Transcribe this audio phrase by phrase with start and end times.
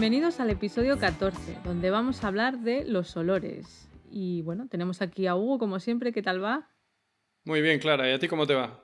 [0.00, 3.86] Bienvenidos al episodio 14, donde vamos a hablar de los olores.
[4.10, 6.70] Y bueno, tenemos aquí a Hugo, como siempre, ¿qué tal va?
[7.44, 8.82] Muy bien, Clara, ¿y a ti cómo te va?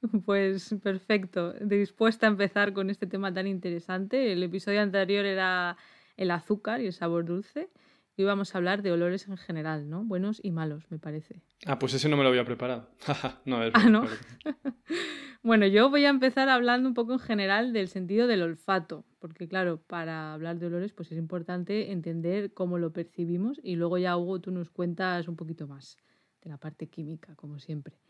[0.24, 4.32] Pues perfecto, dispuesta a empezar con este tema tan interesante.
[4.32, 5.76] El episodio anterior era
[6.16, 7.68] el azúcar y el sabor dulce.
[8.18, 10.02] Y vamos a hablar de olores en general, ¿no?
[10.02, 11.40] Buenos y malos, me parece.
[11.66, 12.88] Ah, pues ese no me lo había preparado.
[13.44, 14.06] no, es ah, ¿no?
[15.44, 19.46] bueno, yo voy a empezar hablando un poco en general del sentido del olfato, porque
[19.46, 24.16] claro, para hablar de olores pues es importante entender cómo lo percibimos y luego ya
[24.16, 25.96] Hugo tú nos cuentas un poquito más
[26.42, 28.00] de la parte química, como siempre.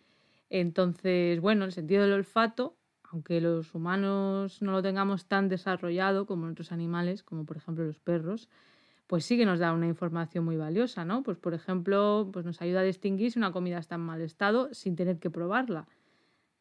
[0.48, 6.46] Entonces, bueno, el sentido del olfato, aunque los humanos no lo tengamos tan desarrollado como
[6.46, 8.48] en otros animales, como por ejemplo los perros,
[9.08, 11.22] pues sí que nos da una información muy valiosa, ¿no?
[11.22, 14.72] Pues por ejemplo, pues nos ayuda a distinguir si una comida está en mal estado
[14.74, 15.88] sin tener que probarla.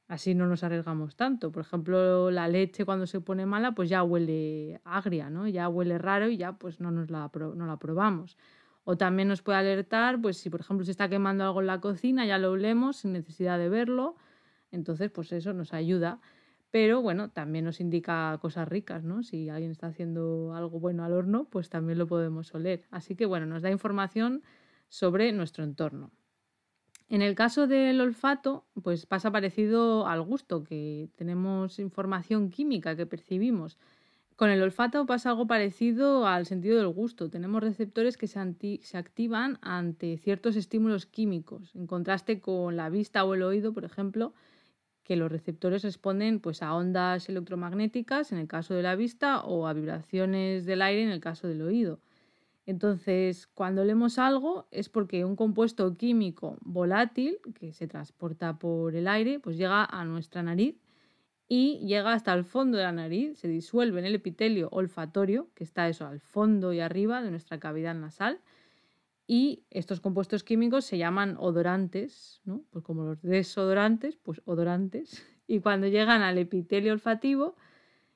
[0.08, 1.52] Así no nos arriesgamos tanto.
[1.52, 5.50] Por ejemplo, la leche cuando se pone mala, pues ya huele agria, ¿no?
[5.50, 8.38] Ya huele raro y ya pues no nos la, no la probamos.
[8.86, 11.82] O también nos puede alertar, pues si por ejemplo se está quemando algo en la
[11.82, 14.16] cocina, ya lo olemos sin necesidad de verlo.
[14.72, 16.22] Entonces, pues eso nos ayuda
[16.72, 19.24] pero bueno, también nos indica cosas ricas, ¿no?
[19.24, 22.84] Si alguien está haciendo algo bueno al horno, pues también lo podemos oler.
[22.92, 24.44] Así que bueno, nos da información
[24.90, 26.12] sobre nuestro entorno.
[27.10, 33.06] En el caso del olfato, pues pasa parecido al gusto, que tenemos información química que
[33.06, 33.78] percibimos.
[34.36, 37.30] Con el olfato pasa algo parecido al sentido del gusto.
[37.30, 43.24] Tenemos receptores que se, se, activan ante ciertos estímulos químicos, en contraste con la vista
[43.24, 44.34] o el oído, por ejemplo,
[45.08, 49.66] que los receptores responden pues, a ondas electromagnéticas en el caso de la vista o
[49.66, 52.02] a vibraciones del aire en el caso del oído.
[52.66, 59.08] Entonces, cuando leemos algo es porque un compuesto químico volátil que se transporta por el
[59.08, 60.76] aire, pues llega a nuestra nariz
[61.48, 65.64] y llega hasta el fondo de la nariz, se disuelve en el epitelio olfatorio, que
[65.64, 68.42] está eso al fondo y arriba de nuestra cavidad nasal,
[69.28, 72.64] y estos compuestos químicos se llaman odorantes, ¿no?
[72.72, 75.24] Pues como los desodorantes, pues odorantes.
[75.50, 77.56] Y cuando llegan al epitelio olfativo,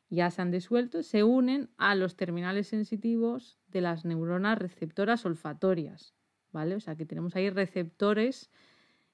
[0.09, 6.13] ya se han disuelto, se unen a los terminales sensitivos de las neuronas receptoras olfatorias,
[6.51, 6.75] ¿vale?
[6.75, 8.51] O sea que tenemos ahí receptores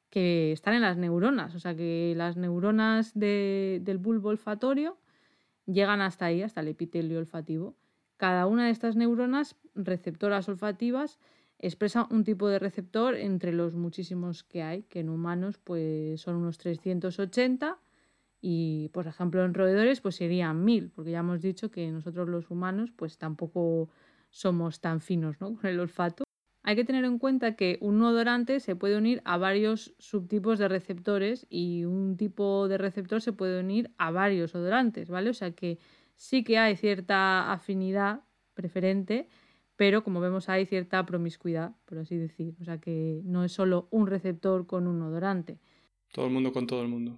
[0.10, 4.98] que están en las neuronas, o sea que las neuronas del bulbo olfatorio
[5.68, 7.76] llegan hasta ahí, hasta el epitelio olfativo.
[8.18, 11.20] Cada una de estas neuronas receptoras olfativas
[11.60, 16.36] expresa un tipo de receptor entre los muchísimos que hay, que en humanos pues son
[16.36, 17.80] unos 380
[18.42, 22.52] y por ejemplo en roedores pues serían 1000, porque ya hemos dicho que nosotros los
[22.52, 23.90] humanos pues tampoco
[24.30, 25.56] somos tan finos ¿no?
[25.62, 26.24] con el olfato.
[26.64, 30.68] Hay que tener en cuenta que un odorante se puede unir a varios subtipos de
[30.68, 35.30] receptores y un tipo de receptor se puede unir a varios odorantes, ¿vale?
[35.30, 35.80] O sea que
[36.16, 39.30] sí que hay cierta afinidad preferente
[39.78, 42.56] pero como vemos hay cierta promiscuidad, por así decir.
[42.60, 45.60] O sea que no es solo un receptor con un odorante.
[46.12, 47.18] Todo el mundo con todo el mundo.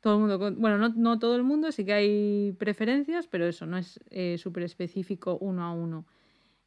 [0.00, 0.60] Todo el mundo con...
[0.60, 4.36] Bueno, no, no todo el mundo, sí que hay preferencias, pero eso no es eh,
[4.36, 6.04] súper específico uno a uno.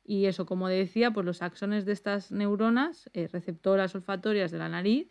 [0.06, 4.70] Y eso, como decía, pues los axones de estas neuronas, eh, receptoras olfatorias de la
[4.70, 5.10] nariz,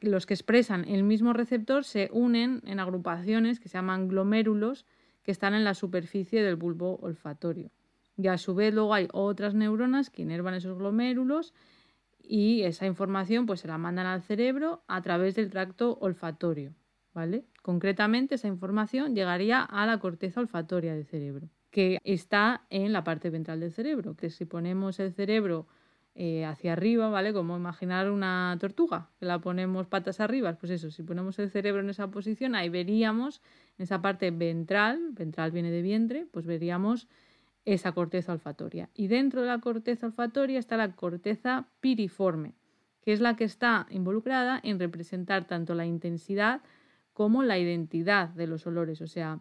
[0.00, 4.84] los que expresan el mismo receptor se unen en agrupaciones que se llaman glomérulos
[5.22, 7.70] que están en la superficie del bulbo olfatorio.
[8.16, 11.52] Y a su vez luego hay otras neuronas que inervan esos glomérulos
[12.28, 16.74] y esa información pues se la mandan al cerebro a través del tracto olfatorio,
[17.14, 17.44] ¿vale?
[17.62, 23.30] Concretamente esa información llegaría a la corteza olfatoria del cerebro, que está en la parte
[23.30, 25.66] ventral del cerebro, que si ponemos el cerebro
[26.18, 27.34] eh, hacia arriba, ¿vale?
[27.34, 31.82] Como imaginar una tortuga, que la ponemos patas arriba, pues eso, si ponemos el cerebro
[31.82, 33.42] en esa posición, ahí veríamos
[33.76, 37.06] en esa parte ventral, ventral viene de vientre, pues veríamos
[37.66, 38.88] esa corteza olfatoria.
[38.94, 42.54] Y dentro de la corteza olfatoria está la corteza piriforme,
[43.02, 46.62] que es la que está involucrada en representar tanto la intensidad
[47.12, 49.40] como la identidad de los olores, o sea,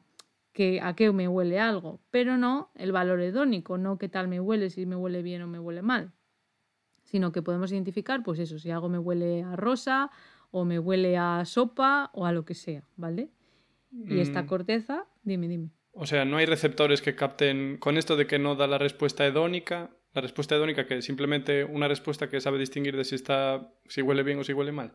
[0.53, 4.39] que a qué me huele algo, pero no el valor hedónico, no qué tal me
[4.39, 6.11] huele, si me huele bien o me huele mal,
[7.03, 10.09] sino que podemos identificar, pues eso, si algo me huele a rosa
[10.51, 13.29] o me huele a sopa o a lo que sea, ¿vale?
[13.91, 14.47] Y esta mm.
[14.47, 15.69] corteza, dime, dime.
[15.97, 19.25] O sea, no hay receptores que capten con esto de que no da la respuesta
[19.25, 23.71] hedónica, la respuesta hedónica que es simplemente una respuesta que sabe distinguir de si está
[23.87, 24.91] si huele bien o si huele mal.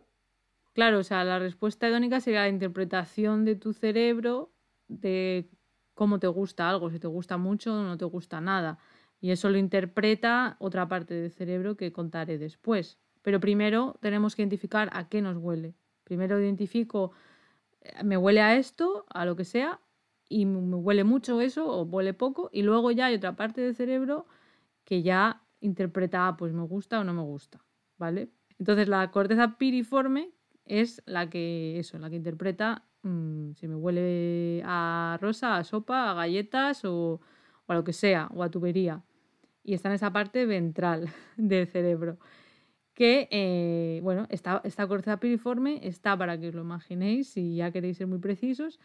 [0.75, 4.52] Claro, o sea, la respuesta hedónica sería la interpretación de tu cerebro
[4.88, 5.49] de
[5.94, 8.79] cómo te gusta algo, si te gusta mucho o no te gusta nada.
[9.23, 12.99] Y eso lo interpreta otra parte del cerebro que contaré después.
[13.23, 15.75] Pero primero tenemos que identificar a qué nos huele.
[16.05, 17.12] Primero identifico,
[17.81, 19.81] eh, me huele a esto, a lo que sea,
[20.31, 23.75] y me huele mucho eso o huele poco y luego ya hay otra parte del
[23.75, 24.27] cerebro
[24.85, 27.61] que ya interpreta, ah, pues me gusta o no me gusta,
[27.99, 28.31] ¿vale?
[28.59, 30.31] Entonces la corteza piriforme
[30.65, 36.12] es la que, eso, la que interpreta mm, si me huele a rosa, a sopa,
[36.12, 37.21] a galletas o,
[37.67, 39.03] a lo que sea, o a tubería.
[39.65, 42.19] Y está en esa parte ventral del cerebro.
[42.94, 47.73] Que, eh, bueno, esta, esta corteza piriforme está, para que os lo imaginéis, si ya
[47.73, 48.79] queréis ser muy precisos,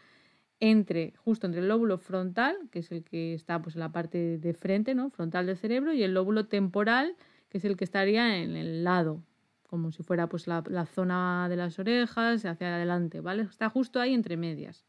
[0.60, 4.38] entre, justo entre el lóbulo frontal, que es el que está pues, en la parte
[4.38, 5.10] de frente, ¿no?
[5.10, 7.16] frontal del cerebro, y el lóbulo temporal,
[7.48, 9.22] que es el que estaría en el lado,
[9.68, 13.42] como si fuera pues, la, la zona de las orejas hacia adelante, ¿vale?
[13.42, 14.86] Está justo ahí entre medias.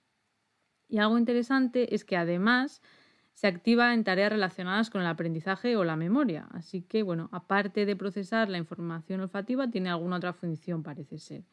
[0.87, 2.81] Y algo interesante es que además
[3.33, 6.47] se activa en tareas relacionadas con el aprendizaje o la memoria.
[6.51, 11.43] Así que, bueno, aparte de procesar la información olfativa, tiene alguna otra función, parece ser.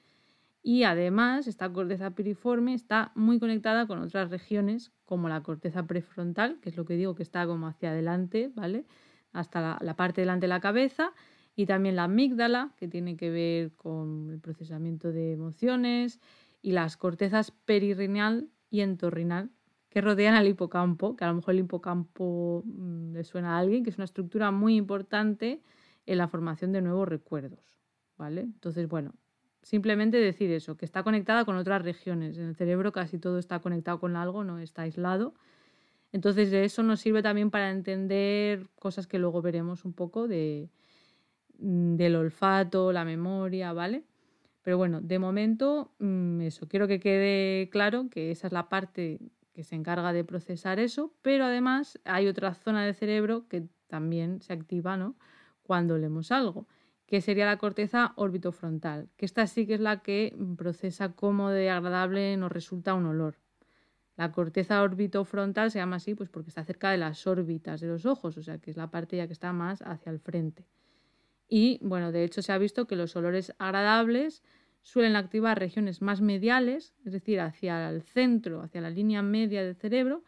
[0.67, 6.59] Y además, esta corteza piriforme está muy conectada con otras regiones, como la corteza prefrontal,
[6.61, 8.87] que es lo que digo que está como hacia adelante, ¿vale?
[9.35, 11.13] Hasta la, parte delante de la cabeza,
[11.55, 16.19] y también la amígdala, que tiene que ver con el procesamiento de emociones,
[16.63, 19.51] y las cortezas perirrenal y entorrinal,
[19.91, 23.85] que rodean al hipocampo, que a lo mejor el hipocampo mm, le suena a alguien,
[23.85, 25.61] que es una estructura muy importante
[26.07, 27.79] en la formación de nuevos recuerdos,
[28.17, 28.41] ¿vale?
[28.41, 29.13] Entonces, bueno,
[29.65, 32.37] Simplemente decir eso, que está conectada con otras regiones.
[32.37, 35.33] En el cerebro casi todo está conectado con algo, no está aislado.
[36.13, 40.69] Entonces de eso nos sirve también para entender cosas que luego veremos un poco de,
[41.59, 44.05] mm, del olfato, la memoria, ¿vale?
[44.63, 49.19] Pero bueno, de momento mm, eso, quiero que quede claro que esa es la parte
[49.55, 54.43] que se encarga de procesar eso, pero además hay otra zona del cerebro que también
[54.43, 55.17] se activa ¿no?
[55.63, 56.67] cuando leemos algo
[57.07, 61.71] que sería la corteza orbitofrontal, que esta sí que es la que procesa cómo de
[61.71, 63.37] agradable nos resulta un olor.
[64.17, 68.07] La corteza orbitofrontal se llama así pues porque está cerca de las órbitas de los
[68.07, 70.67] ojos, o sea que es la parte ya que está más hacia el frente.
[71.49, 74.43] Y bueno, de hecho se ha visto que los olores agradables
[74.83, 79.75] suelen activar regiones más mediales, es decir, hacia el centro, hacia la línea media del
[79.75, 80.23] cerebro,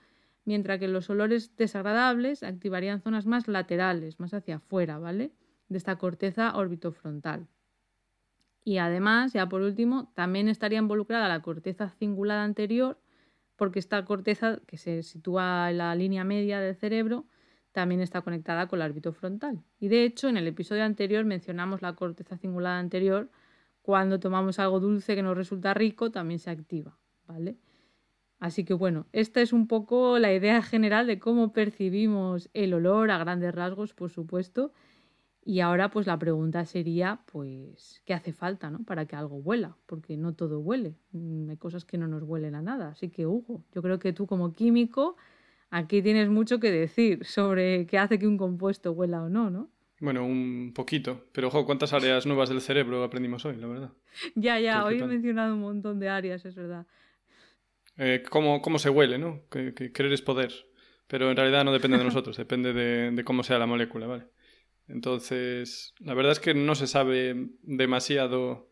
[0.44, 5.32] mientras que los olores desagradables activarían zonas más laterales, más hacia afuera, ¿vale?
[5.68, 7.48] De esta corteza orbitofrontal.
[8.64, 12.98] Y además, ya por último, también estaría involucrada la corteza cingulada anterior,
[13.54, 17.26] porque esta corteza, que se sitúa en la línea media del cerebro,
[17.72, 19.62] también está conectada con la orbitofrontal.
[19.78, 23.30] Y de hecho, en el episodio anterior mencionamos la corteza cingulada anterior.
[23.82, 27.58] Cuando tomamos algo dulce que nos resulta rico, también se activa, ¿vale?
[28.38, 33.10] Así que bueno, esta es un poco la idea general de cómo percibimos el olor
[33.10, 34.73] a grandes rasgos, por supuesto,
[35.47, 38.81] y ahora pues la pregunta sería, pues, ¿qué hace falta ¿no?
[38.81, 39.76] para que algo huela?
[39.87, 42.88] Porque no todo huele, mm, hay cosas que no nos huelen a nada.
[42.88, 45.17] Así que, Hugo, yo creo que tú como químico
[45.71, 49.71] aquí tienes mucho que decir sobre qué hace que un compuesto huela o no, ¿no?
[50.00, 51.26] Bueno, un poquito.
[51.31, 53.93] Pero, ojo, ¿cuántas áreas nuevas del cerebro aprendimos hoy, la verdad?
[54.35, 56.88] ya, ya, hoy he mencionado un montón de áreas, es verdad.
[57.99, 59.43] Eh, ¿cómo, ¿cómo, se huele, no?
[59.49, 60.53] Que, querer es poder.
[61.07, 64.25] Pero en realidad no depende de nosotros, depende de, de cómo sea la molécula, ¿vale?
[64.88, 68.71] Entonces, la verdad es que no se sabe demasiado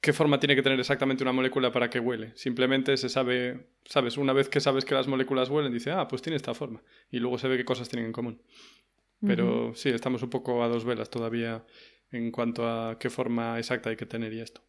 [0.00, 2.32] qué forma tiene que tener exactamente una molécula para que huele.
[2.36, 6.22] Simplemente se sabe, sabes, una vez que sabes que las moléculas huelen, dice, ah, pues
[6.22, 6.82] tiene esta forma.
[7.10, 8.42] Y luego se ve qué cosas tienen en común.
[9.20, 11.64] Pero sí, estamos un poco a dos velas todavía
[12.12, 14.62] en cuanto a qué forma exacta hay que tener y esto.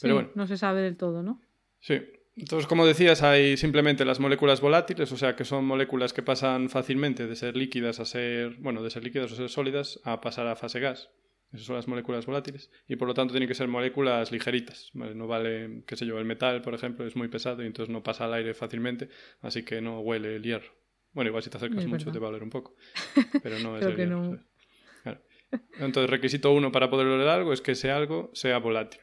[0.00, 0.30] Pero bueno.
[0.36, 1.40] no se sabe del todo, ¿no?
[1.80, 2.00] Sí.
[2.36, 6.68] Entonces, como decías, hay simplemente las moléculas volátiles, o sea, que son moléculas que pasan
[6.68, 10.48] fácilmente de ser líquidas a ser, bueno, de ser líquidas o ser sólidas a pasar
[10.48, 11.10] a fase gas.
[11.52, 12.72] Esas son las moléculas volátiles.
[12.88, 14.90] Y por lo tanto tienen que ser moléculas ligeritas.
[14.94, 18.02] No vale, qué sé yo, el metal, por ejemplo, es muy pesado y entonces no
[18.02, 19.08] pasa al aire fácilmente,
[19.40, 20.74] así que no huele el hierro.
[21.12, 22.74] Bueno, igual si te acercas mucho te va a oler un poco.
[23.44, 24.40] Pero no es el hierro.
[25.78, 29.00] Entonces, requisito uno para poder oler algo es que ese algo sea volátil.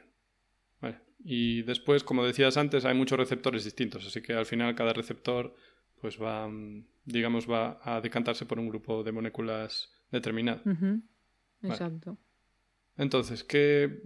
[1.24, 5.54] Y después, como decías antes, hay muchos receptores distintos, así que al final cada receptor
[6.00, 10.60] pues va, mm, digamos, va a decantarse por un grupo de moléculas determinado.
[11.62, 12.18] Exacto.
[12.96, 14.02] Entonces, que,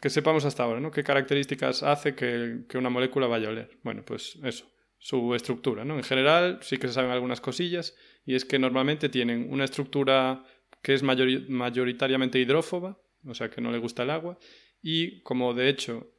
[0.00, 0.90] que, sepamos hasta ahora, ¿no?
[0.90, 3.78] ¿Qué características hace que, que, una molécula vaya a oler?
[3.82, 4.70] Bueno, pues eso.
[4.98, 5.96] su estructura, ¿no?
[5.96, 10.44] En general sí que se saben algunas cosillas y es que normalmente tienen una estructura
[10.82, 14.38] que es mayoritariamente hidrófoba, o sea que no le gusta el agua,
[14.80, 16.10] y como de hecho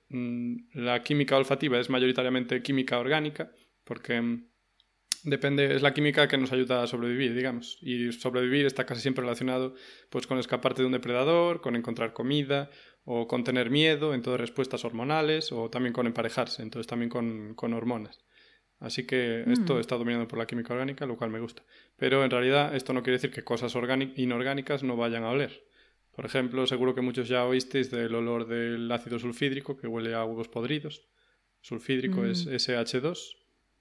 [0.74, 3.52] la química olfativa es mayoritariamente química orgánica,
[3.84, 4.50] porque mm,
[5.24, 7.78] depende, es la química que nos ayuda a sobrevivir, digamos.
[7.82, 9.76] Y sobrevivir está casi siempre relacionado
[10.10, 12.70] pues, con escaparte de un depredador, con encontrar comida,
[13.04, 17.74] o con tener miedo, entonces respuestas hormonales, o también con emparejarse, entonces también con, con
[17.74, 18.20] hormonas.
[18.80, 19.80] Así que esto mm.
[19.80, 21.64] está dominado por la química orgánica, lo cual me gusta.
[21.98, 23.76] Pero en realidad esto no quiere decir que cosas
[24.16, 25.64] inorgánicas no vayan a oler.
[26.16, 30.26] Por ejemplo, seguro que muchos ya oísteis del olor del ácido sulfídrico que huele a
[30.26, 31.08] huevos podridos.
[31.62, 32.50] Sulfídrico es mm.
[32.50, 33.36] SH2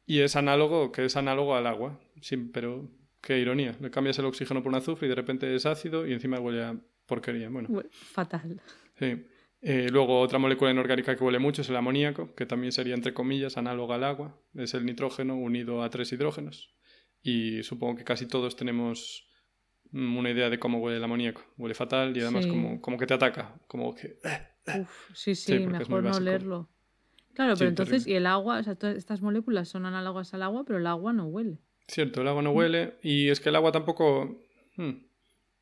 [0.06, 2.00] y es análogo, que es análogo al agua.
[2.20, 3.76] Sí, pero qué ironía.
[3.80, 6.64] Le cambias el oxígeno por un azufre y de repente es ácido y encima huele
[6.64, 7.48] a porquería.
[7.48, 7.68] Bueno.
[7.90, 8.60] Fatal.
[8.98, 9.24] Sí.
[9.62, 13.12] Eh, luego otra molécula inorgánica que huele mucho es el amoníaco, que también sería entre
[13.12, 14.40] comillas análoga al agua.
[14.54, 16.74] Es el nitrógeno unido a tres hidrógenos.
[17.22, 19.29] Y supongo que casi todos tenemos
[19.92, 21.42] una idea de cómo huele el amoníaco.
[21.58, 23.54] Huele fatal y además como, como, que te ataca.
[23.66, 24.18] Como que...
[24.80, 26.68] Uf, sí, sí, mejor no olerlo.
[27.34, 30.64] Claro, pero entonces, y el agua, o sea, todas estas moléculas son análogas al agua,
[30.64, 31.58] pero el agua no huele.
[31.86, 34.44] Cierto, el agua no huele y es que el agua tampoco...
[34.76, 34.90] Hmm,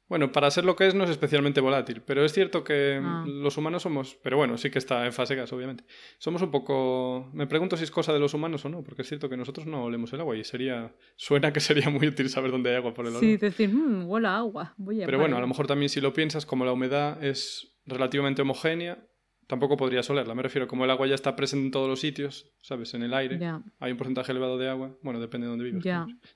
[0.09, 3.25] bueno, para ser lo que es no es especialmente volátil, pero es cierto que ah.
[3.27, 5.85] los humanos somos, pero bueno, sí que está en fase gas, obviamente.
[6.19, 9.09] Somos un poco, me pregunto si es cosa de los humanos o no, porque es
[9.09, 12.51] cierto que nosotros no olemos el agua y sería, suena que sería muy útil saber
[12.51, 13.21] dónde hay agua por el olor.
[13.21, 16.01] Sí, decir, mmm, huele a agua, voy a Pero bueno, a lo mejor también si
[16.01, 19.08] lo piensas, como la humedad es relativamente homogénea,
[19.49, 20.35] tampoco podrías olerla.
[20.37, 22.95] Me refiero, como el agua ya está presente en todos los sitios, ¿sabes?
[22.95, 23.41] En el aire.
[23.81, 24.97] Hay un porcentaje elevado de agua.
[25.03, 25.85] Bueno, depende de dónde vives.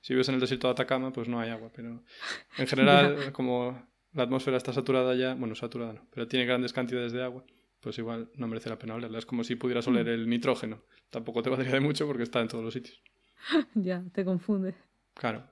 [0.01, 1.71] Si vives en el desierto de Atacama, pues no hay agua.
[1.73, 2.03] Pero
[2.57, 7.13] en general, como la atmósfera está saturada ya, bueno, saturada no, pero tiene grandes cantidades
[7.13, 7.43] de agua,
[7.79, 9.19] pues igual no merece la pena olerla.
[9.19, 10.09] Es como si pudieras oler mm.
[10.09, 10.83] el nitrógeno.
[11.11, 13.01] Tampoco te valdría de mucho porque está en todos los sitios.
[13.75, 14.73] ya, te confunde.
[15.13, 15.47] Claro.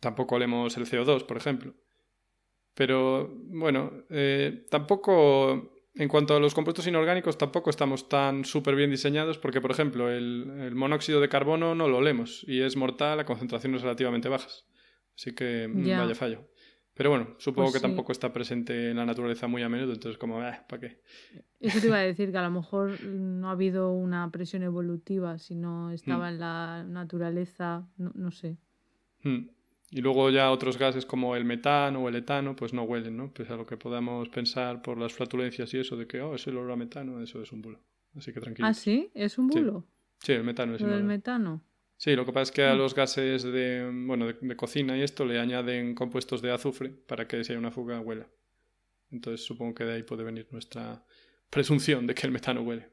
[0.00, 1.74] Tampoco olemos el CO2, por ejemplo.
[2.74, 8.90] Pero, bueno, eh, tampoco en cuanto a los compuestos inorgánicos, tampoco estamos tan súper bien
[8.90, 13.24] diseñados porque, por ejemplo, el, monóxido de carbono no lo olemos y es mortal a
[13.24, 14.66] concentraciones relativamente bajas.
[15.16, 16.50] Así que mm, vaya fallo.
[16.96, 20.18] Pero bueno, supongo pues que tampoco está presente en la naturaleza muy a menudo, entonces
[20.18, 21.02] como, eh, ¿para qué?
[21.60, 25.38] Eso te iba a decir, que a lo mejor no ha habido una presión evolutiva,
[25.38, 26.32] sino estaba mm.
[26.34, 28.56] en la naturaleza, no, sé.
[29.22, 29.48] Mm.
[29.96, 33.32] Y luego ya otros gases como el metano o el etano, pues no huelen, ¿no?
[33.32, 36.46] Pues a lo que podamos pensar por las flatulencias y eso de que, oh, es
[36.46, 37.80] el olor a metano, eso es un bulo.
[38.14, 38.68] Así que tranquilo.
[38.68, 39.10] ¿Ah, sí?
[39.14, 39.86] ¿Es un bulo?
[40.18, 40.98] Sí, el metano es un bulo.
[40.98, 41.64] el metano?
[41.96, 42.76] Sí, lo que pasa es que a mm.
[42.76, 47.42] los gases de, bueno, de, cocina y esto le añaden compuestos de azufre para que
[47.42, 48.26] si hay una fuga huela.
[49.10, 51.02] Entonces supongo que de ahí puede venir nuestra
[51.48, 52.90] presunción de que el metano huele.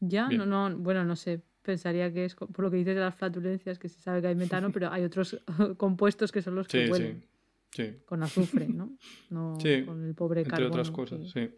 [0.00, 3.14] Ya, no, no, bueno, no sé, pensaría que es por lo que dices de las
[3.14, 5.40] flatulencias, que se sabe que hay metano, pero hay otros
[5.76, 7.24] compuestos que son los que huelen.
[7.70, 8.96] Sí, Con azufre, ¿no?
[9.30, 11.48] no con el pobre entre otras cosas, sí.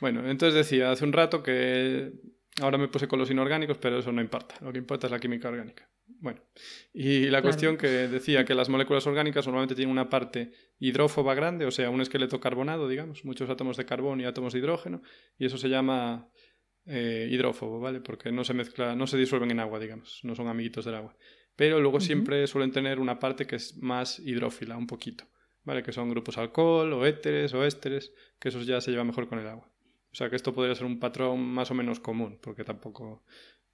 [0.00, 2.12] Bueno, entonces decía hace un rato que
[2.60, 4.54] ahora me puse con los inorgánicos, pero eso no importa.
[4.62, 5.88] Lo que importa es la química orgánica.
[6.18, 6.40] Bueno,
[6.92, 11.64] y la cuestión que decía que las moléculas orgánicas normalmente tienen una parte hidrófoba grande,
[11.66, 15.02] o sea, un esqueleto carbonado, digamos, muchos átomos de carbón y átomos de hidrógeno,
[15.38, 16.28] y eso se llama
[16.86, 18.00] eh, hidrófobo, ¿vale?
[18.00, 21.16] Porque no se mezcla, no se disuelven en agua, digamos, no son amiguitos del agua.
[21.56, 25.24] Pero luego siempre suelen tener una parte que es más hidrófila, un poquito,
[25.64, 25.82] ¿vale?
[25.82, 29.38] Que son grupos alcohol o éteres o ésteres, que esos ya se llevan mejor con
[29.38, 29.70] el agua.
[30.12, 33.24] O sea que esto podría ser un patrón más o menos común, porque tampoco...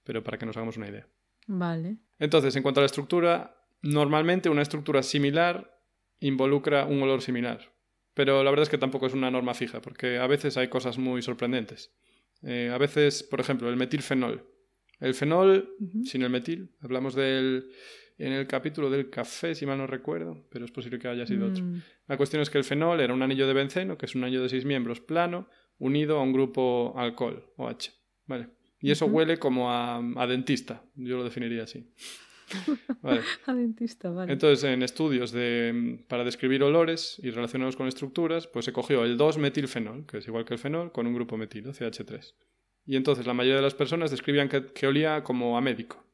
[0.03, 1.07] pero para que nos hagamos una idea.
[1.47, 1.97] Vale.
[2.19, 5.79] Entonces, en cuanto a la estructura, normalmente una estructura similar
[6.19, 7.71] involucra un olor similar.
[8.13, 10.97] Pero la verdad es que tampoco es una norma fija, porque a veces hay cosas
[10.97, 11.93] muy sorprendentes.
[12.43, 14.43] Eh, a veces, por ejemplo, el metilfenol.
[14.99, 15.75] El fenol,
[16.05, 17.69] sin el metil, hablamos del
[18.17, 21.47] en el capítulo del café, si mal no recuerdo, pero es posible que haya sido
[21.47, 21.63] otro.
[21.63, 21.81] Mm.
[22.07, 24.41] La cuestión es que el fenol era un anillo de benceno, que es un anillo
[24.41, 27.91] de seis miembros plano, unido a un grupo alcohol, OH.
[28.25, 28.49] Vale.
[28.79, 31.91] Y eso huele como a, dentista, yo lo definiría así.
[33.01, 33.21] Vale.
[33.45, 34.31] a dentista, vale.
[34.33, 39.17] Entonces, en estudios de, para describir olores y relacionados con estructuras, pues se cogió el
[39.17, 42.33] 2-metilfenol, que es igual que el fenol, con un grupo metilo, CH3.
[42.85, 46.07] Y entonces la mayoría de las personas describían que olía como a médico.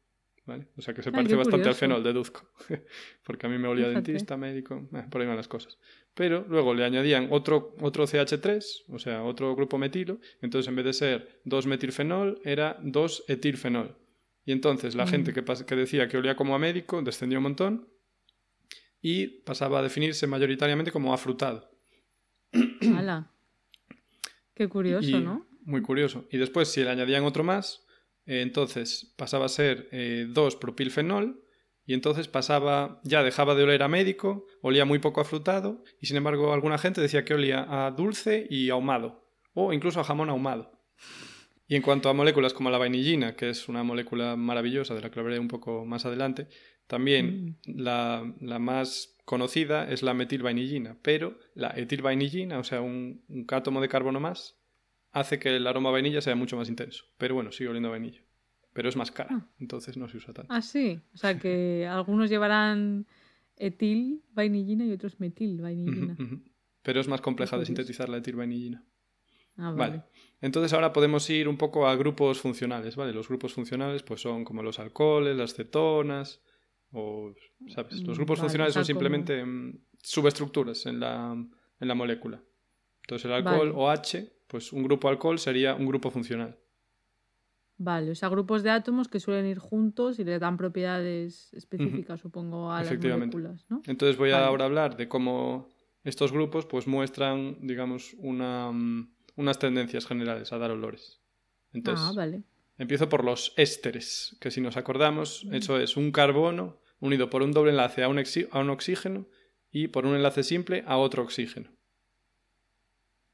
[0.78, 2.42] O sea que se parece bastante al fenol, deduzco.
[3.24, 5.78] Porque a mí me olía dentista, médico, eh, por ahí van las cosas.
[6.14, 10.86] Pero luego le añadían otro, otro CH3, o sea, otro grupo metilo, entonces en vez
[10.86, 13.96] de ser 2-metilfenol, era 2-etilfenol.
[14.46, 15.36] Y entonces la gente mm.
[15.36, 17.90] que, que decía que olía como a médico descendió un montón
[19.02, 21.70] y pasaba a definirse mayoritariamente como afrutado.
[22.96, 23.32] ¡Hala!
[24.54, 25.48] Qué curioso, ¿no?
[25.66, 26.26] Muy curioso.
[26.32, 27.86] Y después, si le añadían otro más,
[28.26, 31.42] eh, entonces pasaba a ser 2-propilfenol
[31.86, 36.18] y entonces pasaba, ya dejaba de oler a médico, olía muy poco afrutado y sin
[36.18, 40.72] embargo alguna gente decía que olía a dulce y ahumado o incluso a jamón ahumado.
[41.68, 45.10] Y en cuanto a moléculas como la vainillina, que es una molécula maravillosa de la
[45.10, 46.48] que hablaré un poco más adelante,
[46.88, 47.80] también mm.
[47.80, 53.82] la, la, más conocida es la metilvainillina, pero la etilvainillina, o sea, un, un átomo
[53.82, 54.60] de carbono más,
[55.12, 57.06] hace que el aroma a vainilla sea mucho más intenso.
[57.18, 58.22] Pero bueno, sigue oliendo a vainilla.
[58.74, 59.48] Pero es más cara, ah.
[59.60, 60.52] entonces no se usa tanto.
[60.52, 61.00] Ah, sí.
[61.14, 63.06] O sea que algunos llevarán
[63.56, 66.18] etil vainillina y otros metil vainillina.
[66.82, 68.84] Pero es más compleja de sintetizar la etil vainillina.
[69.58, 70.04] Ah, vale.
[70.42, 73.14] Entonces ahora podemos ir un poco a grupos funcionales, ¿vale?
[73.14, 76.42] Los grupos funcionales pues son como los alcoholes, las cetonas,
[76.92, 77.34] o,
[77.68, 78.02] ¿sabes?
[78.02, 82.42] Los mm, grupos funcionales son simplemente mm, subestructuras en la, en la molécula.
[83.02, 86.58] Entonces el alcohol o H pues un grupo alcohol sería un grupo funcional.
[87.78, 92.20] Vale, o sea, grupos de átomos que suelen ir juntos y le dan propiedades específicas,
[92.20, 93.82] supongo, a las moléculas, ¿no?
[93.88, 95.68] Entonces voy a ahora hablar de cómo
[96.04, 101.22] estos grupos pues muestran, digamos, una, mm, unas tendencias generales a dar olores.
[101.74, 102.44] Entonces, ah, vale.
[102.78, 107.52] Empiezo por los ésteres, que si nos acordamos, eso es un carbono unido por un
[107.52, 108.18] doble enlace a un,
[108.52, 109.28] a un oxígeno
[109.72, 111.70] y por un enlace simple a otro oxígeno.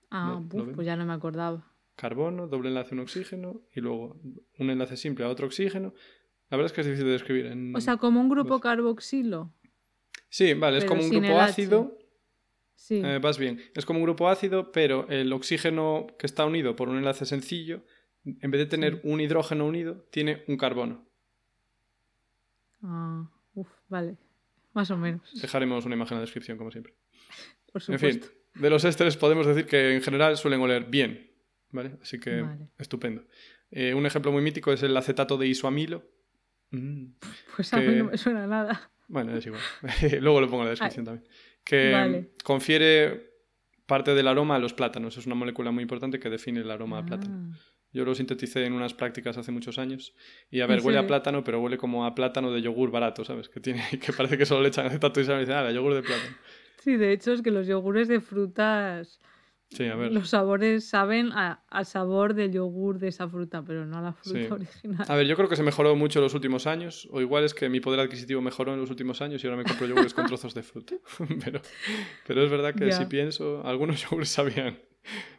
[0.09, 1.71] Ah, pues ya no me acordaba.
[1.95, 4.19] Carbono, doble enlace a un oxígeno y luego
[4.57, 5.93] un enlace simple a otro oxígeno.
[6.49, 7.45] La verdad es que es difícil de describir.
[7.45, 7.75] En...
[7.75, 9.53] O sea, como un grupo carboxilo.
[10.29, 11.97] Sí, vale, es como un grupo ácido.
[12.79, 13.01] Sí.
[13.03, 13.61] Eh, vas bien.
[13.75, 17.83] Es como un grupo ácido, pero el oxígeno que está unido por un enlace sencillo,
[18.23, 21.05] en vez de tener un hidrógeno unido, tiene un carbono.
[22.81, 24.17] Ah, uff, vale.
[24.73, 25.29] Más o menos.
[25.41, 26.95] Dejaremos una imagen en la descripción, como siempre.
[27.71, 28.07] Por supuesto.
[28.07, 31.31] En fin, de los ésteres podemos decir que en general suelen oler bien,
[31.71, 31.97] ¿vale?
[32.01, 32.45] Así que
[32.77, 33.25] estupendo.
[33.71, 36.09] Eh, un ejemplo muy mítico es el acetato de isoamilo.
[36.71, 37.07] Mm,
[37.55, 38.89] pues a mí no me suena nada.
[39.09, 39.61] Bueno, es igual.
[40.21, 41.27] Luego lo pongo en la descripción también.
[41.63, 43.29] Que confiere
[43.85, 45.17] parte del aroma a los plátanos.
[45.17, 47.51] Es una molécula muy importante que define el aroma a plátano.
[47.51, 47.57] Ah.
[47.91, 50.13] Yo lo sinteticé en unas prácticas hace muchos años.
[50.51, 53.49] Y a ver, huele a plátano, pero huele como a plátano de yogur barato, ¿sabes?
[53.49, 56.03] Que tiene que parece que solo le echan acetato y se dicen, ah, yogur de
[56.03, 56.37] plátano.
[56.81, 59.19] Sí, de hecho es que los yogures de frutas,
[59.69, 60.11] sí, a ver.
[60.11, 64.55] los sabores saben al sabor del yogur de esa fruta, pero no a la fruta
[64.55, 65.05] original.
[65.07, 67.53] A ver, yo creo que se mejoró mucho en los últimos años, o igual es
[67.53, 70.25] que mi poder adquisitivo mejoró en los últimos años y ahora me compro yogures con
[70.27, 70.95] trozos de fruta.
[71.43, 71.61] pero,
[72.27, 74.79] pero es verdad que si pienso, algunos yogures sabían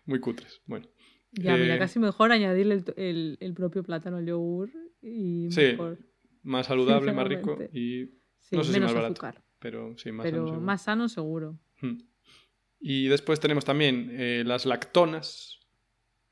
[0.07, 0.63] muy cutres.
[0.67, 0.87] Bueno.
[1.33, 5.77] Ya, mira, eh, casi mejor añadirle el, el, propio plátano al yogur y sí,
[6.43, 9.13] más saludable, más rico y no sé si más barato.
[9.13, 9.45] Azúcar.
[9.61, 10.49] Pero sí, más Pero sano.
[10.49, 10.67] Seguro.
[10.67, 11.59] Más sano seguro.
[11.81, 11.99] Hmm.
[12.81, 15.61] Y después tenemos también eh, las lactonas,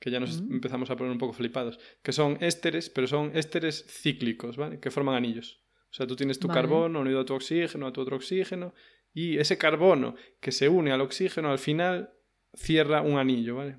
[0.01, 3.85] que ya nos empezamos a poner un poco flipados, que son ésteres, pero son ésteres
[3.89, 4.81] cíclicos, ¿vale?
[4.81, 5.63] Que forman anillos.
[5.91, 8.75] O sea, tú tienes tu carbono unido a tu oxígeno, a tu otro oxígeno,
[9.13, 12.13] y ese carbono que se une al oxígeno al final
[12.55, 13.77] cierra un anillo, ¿vale?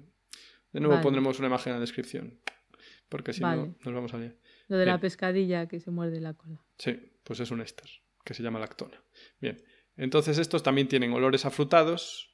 [0.71, 2.39] De nuevo pondremos una imagen en la descripción,
[3.09, 4.35] porque si no nos vamos a liar.
[4.67, 6.63] Lo de la pescadilla que se muerde la cola.
[6.77, 7.89] Sí, pues es un éster
[8.23, 9.03] que se llama lactona.
[9.39, 9.63] Bien,
[9.97, 12.28] entonces estos también tienen olores afrutados,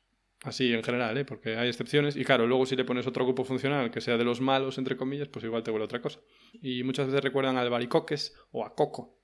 [0.45, 1.25] así en general, ¿eh?
[1.25, 2.15] porque hay excepciones.
[2.15, 4.95] Y claro, luego si le pones otro grupo funcional que sea de los malos, entre
[4.95, 6.19] comillas, pues igual te huele otra cosa.
[6.62, 9.19] Y muchas veces recuerdan al baricoques o a coco.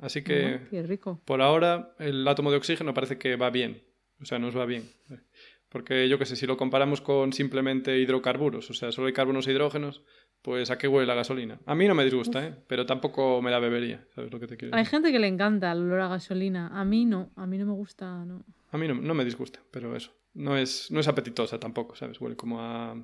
[0.00, 1.20] Así que, rico.
[1.24, 3.82] por ahora, el átomo de oxígeno parece que va bien.
[4.20, 4.84] O sea, nos va bien.
[5.68, 9.46] Porque yo qué sé, si lo comparamos con simplemente hidrocarburos, o sea, solo hay carbonos
[9.46, 10.02] e hidrógenos,
[10.40, 11.60] pues a qué huele la gasolina.
[11.66, 12.54] A mí no me disgusta, ¿eh?
[12.66, 14.78] pero tampoco me la bebería, ¿sabes lo que te quiero decir?
[14.78, 16.68] Hay gente que le encanta el olor a gasolina.
[16.68, 18.44] A mí no, a mí no me gusta, no.
[18.70, 20.12] A mí no, no me disgusta, pero eso.
[20.38, 22.20] No es, no es apetitosa tampoco, ¿sabes?
[22.20, 22.96] Huele como a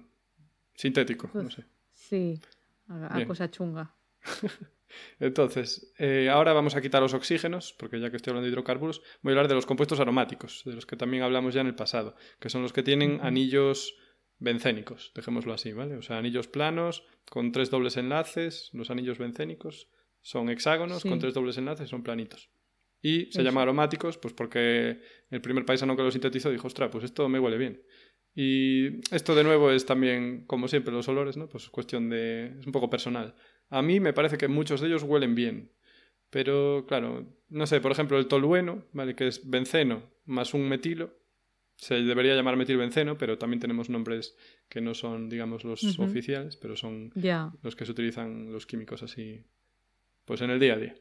[0.74, 1.64] sintético, no sé.
[1.92, 2.40] Sí,
[2.88, 3.92] a, cosa chunga.
[5.18, 9.02] Entonces, eh, ahora vamos a quitar los oxígenos, porque ya que estoy hablando de hidrocarburos,
[9.22, 11.74] voy a hablar de los compuestos aromáticos, de los que también hablamos ya en el
[11.74, 13.96] pasado, que son los que tienen anillos
[14.38, 15.96] bencénicos, dejémoslo así, ¿vale?
[15.96, 19.88] O sea, anillos planos con tres dobles enlaces, los anillos bencénicos
[20.20, 22.48] son hexágonos con tres dobles enlaces, son planitos.
[23.04, 24.98] Y se llaman aromáticos, pues porque
[25.30, 27.82] el primer paisano que lo sintetizó dijo, ostras, pues esto me huele bien.
[28.34, 31.46] Y esto de nuevo es también, como siempre, los olores, ¿no?
[31.46, 32.56] Pues cuestión de...
[32.58, 33.34] es un poco personal.
[33.68, 35.70] A mí me parece que muchos de ellos huelen bien.
[36.30, 39.14] Pero, claro, no sé, por ejemplo, el tolueno, ¿vale?
[39.14, 41.14] Que es benceno más un metilo,
[41.76, 44.34] se debería llamar metilbenceno, pero también tenemos nombres
[44.70, 47.12] que no son, digamos, los oficiales, pero son
[47.62, 49.44] los que se utilizan los químicos así,
[50.24, 50.94] pues en el día a día.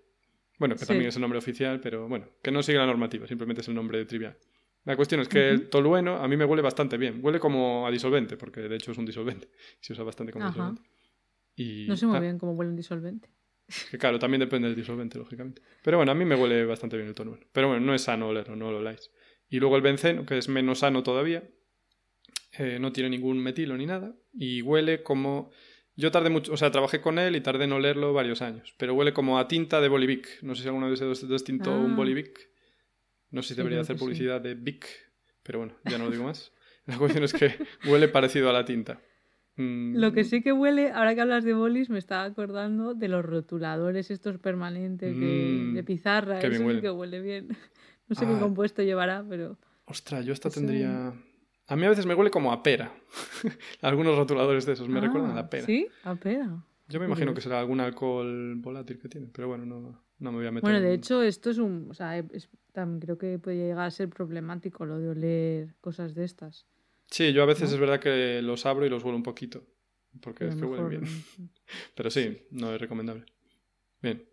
[0.59, 3.61] Bueno, que también es el nombre oficial, pero bueno, que no sigue la normativa, simplemente
[3.61, 4.37] es el nombre trivial.
[4.85, 7.19] La cuestión es que el tolueno a mí me huele bastante bien.
[7.23, 9.49] Huele como a disolvente, porque de hecho es un disolvente.
[9.79, 10.81] Se usa bastante como disolvente.
[11.55, 13.29] Y, No sé muy ah, bien cómo huele un disolvente.
[13.89, 15.61] Que claro, también depende del disolvente, lógicamente.
[15.83, 17.45] Pero bueno, a mí me huele bastante bien el tolueno.
[17.53, 19.09] Pero bueno, no es sano olerlo, no lo oláis.
[19.49, 21.43] Y luego el benceno, que es menos sano todavía.
[22.57, 24.15] eh, no tiene ningún metilo ni nada.
[24.33, 25.51] Y huele como...
[25.95, 28.73] Yo tardé mucho, o sea, trabajé con él y tardé en olerlo varios años.
[28.77, 30.41] Pero huele como a tinta de Bolivic.
[30.41, 31.77] No sé si alguna vez has distinto Ah.
[31.77, 32.49] un Bolivic.
[33.31, 34.05] No sé si debería hacer que sí.
[34.05, 34.87] publicidad de Vic.
[35.43, 36.51] Pero bueno, ya no lo digo más.
[36.85, 37.55] La cuestión es que
[37.87, 38.99] huele parecido a la tinta.
[39.55, 43.07] Mm, Lo que sí que huele, ahora que hablas de bolis, me estaba acordando de
[43.07, 45.25] los rotuladores estos permanentes de,
[45.61, 46.39] Mm, de pizarra.
[46.39, 47.49] qué bien Eso sí que huele bien.
[48.09, 48.33] No sé Ah.
[48.33, 49.57] qué compuesto llevará, pero...
[49.85, 51.13] Ostras, yo esta Eso- tendría...
[51.67, 52.93] A mí a veces me huele como a pera.
[53.81, 55.65] Algunos rotuladores de esos me recuerdan a Ah, la pera.
[55.65, 55.87] ¿Sí?
[56.03, 56.63] A pera.
[56.89, 60.37] Yo me imagino que será algún alcohol volátil que tiene, pero bueno, no, no me
[60.39, 60.63] voy a meter.
[60.63, 61.87] Bueno, de en- hecho, esto es un...
[61.89, 66.13] O sea, es- tam- creo que puede llegar a ser problemático lo de oler cosas
[66.13, 66.67] de estas.
[67.09, 67.75] Sí, yo a veces ¿no?
[67.75, 69.63] es verdad que los abro y los huelo un poquito.
[70.21, 71.03] Porque es que huelen bien.
[71.95, 73.25] Pero sí, no es recomendable.
[74.01, 74.23] Bien.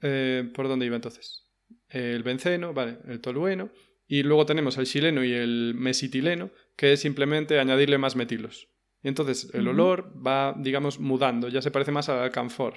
[0.00, 1.44] Eh, ¿Por dónde iba entonces?
[1.88, 3.70] El benceno, vale, el tolueno.
[4.08, 8.68] Y luego tenemos el xileno y el mesitileno, que es simplemente añadirle más metilos.
[9.02, 11.48] Y entonces el olor va, digamos, mudando.
[11.48, 12.72] Ya se parece más al alcanfor.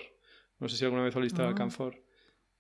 [0.59, 1.51] No sé si alguna vez oliste al Ah.
[1.51, 2.03] alcanfor.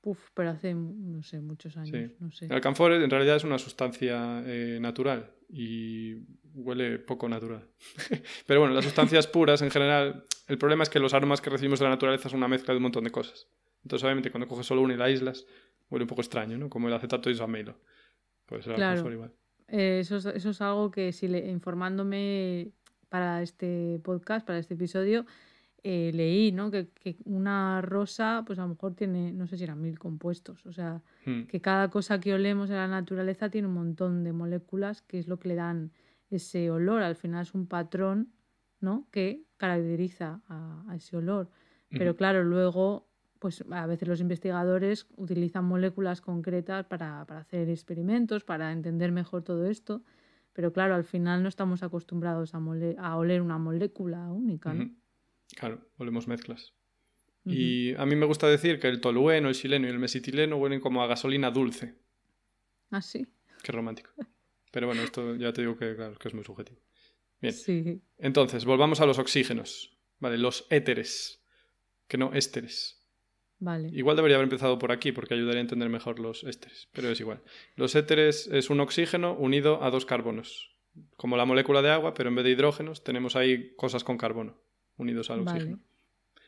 [0.03, 2.11] Uf, pero hace, no sé, muchos años.
[2.19, 2.45] No sé.
[2.45, 6.13] El alcanfor en realidad es una sustancia eh, natural y
[6.53, 7.67] huele poco natural.
[8.47, 11.79] Pero bueno, las sustancias puras en general, el problema es que los aromas que recibimos
[11.79, 13.47] de la naturaleza son una mezcla de un montón de cosas.
[13.83, 15.45] Entonces, obviamente, cuando coges solo una y la aíslas,
[15.89, 16.69] huele un poco extraño, ¿no?
[16.69, 17.79] Como el acetato de isoamilo.
[18.45, 18.91] Pues el Claro.
[18.91, 19.33] alcanfor igual.
[19.67, 22.71] Eh, eso, es, eso es algo que si le, informándome
[23.09, 25.25] para este podcast, para este episodio,
[25.83, 26.71] eh, leí, ¿no?
[26.71, 30.65] Que, que una rosa, pues a lo mejor tiene, no sé si eran mil compuestos.
[30.65, 31.43] O sea, Hmm.
[31.43, 35.27] que cada cosa que olemos en la naturaleza tiene un montón de moléculas que es
[35.27, 35.91] lo que le dan
[36.29, 37.01] ese olor.
[37.01, 38.33] Al final es un patrón,
[38.81, 39.07] ¿no?
[39.11, 41.49] Que caracteriza a, a ese olor.
[41.89, 43.07] Pero claro, luego,
[43.43, 49.43] pues a veces los investigadores utilizan moléculas concretas para, para hacer experimentos, para entender mejor
[49.43, 50.01] todo esto.
[50.53, 54.89] Pero claro, al final no estamos acostumbrados a, mole- a oler una molécula única, ¿no?
[55.57, 56.73] Claro, olemos mezclas.
[57.43, 60.79] Y a mí me gusta decir que el tolueno, el xileno y el mesitileno huelen
[60.79, 61.95] como a gasolina dulce.
[62.91, 63.27] Ah, sí.
[63.61, 64.11] Qué romántico.
[64.71, 66.79] Pero bueno, esto ya te digo que, claro, que es muy subjetivo.
[67.41, 67.53] Bien.
[67.53, 68.01] Sí.
[68.17, 69.97] Entonces, volvamos a los oxígenos.
[70.19, 71.43] Vale, los éteres.
[72.07, 73.02] Que no ésteres.
[73.63, 73.89] Vale.
[73.93, 77.19] Igual debería haber empezado por aquí porque ayudaría a entender mejor los ésteres, pero es
[77.19, 77.41] igual.
[77.75, 80.75] Los éteres es un oxígeno unido a dos carbonos.
[81.15, 84.61] Como la molécula de agua, pero en vez de hidrógenos tenemos ahí cosas con carbono
[84.97, 85.57] unidos al Vale.
[85.59, 85.79] oxígeno.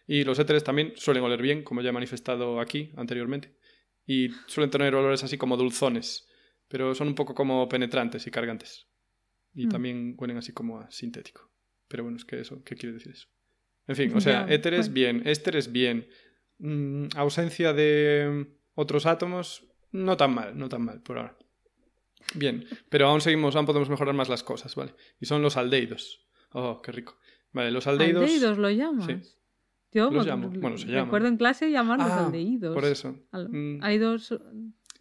[0.08, 3.56] Y los éteres también suelen oler bien, como ya he manifestado aquí anteriormente.
[4.06, 6.28] Y suelen tener olores así como dulzones,
[6.67, 8.88] pero son un poco como penetrantes y cargantes.
[9.56, 9.69] Y Mm.
[9.69, 11.49] también huelen así como a sintético.
[11.88, 13.28] Pero bueno, es que eso, ¿qué quiere decir eso?
[13.88, 14.93] En fin, o sea, Ya, éteres bueno.
[14.93, 16.08] bien, ésteres bien.
[16.58, 21.38] Mm, ausencia de otros átomos, no tan mal, no tan mal por ahora.
[22.34, 24.94] Bien, pero aún seguimos, aún podemos mejorar más las cosas, ¿vale?
[25.20, 26.26] Y son los aldehídos.
[26.52, 27.18] Oh, qué rico.
[27.52, 28.24] Vale, los aldehídos.
[28.24, 29.06] ¿Aldehídos lo llamas?
[29.06, 29.36] Sí.
[29.91, 30.50] Yo Los me- llamo.
[30.50, 31.06] Bueno, se llaman.
[31.06, 32.74] Recuerdo en clase llamarlos Ah, aldehídos.
[32.74, 33.18] Por eso.
[33.32, 34.34] Al- Mm, Hay dos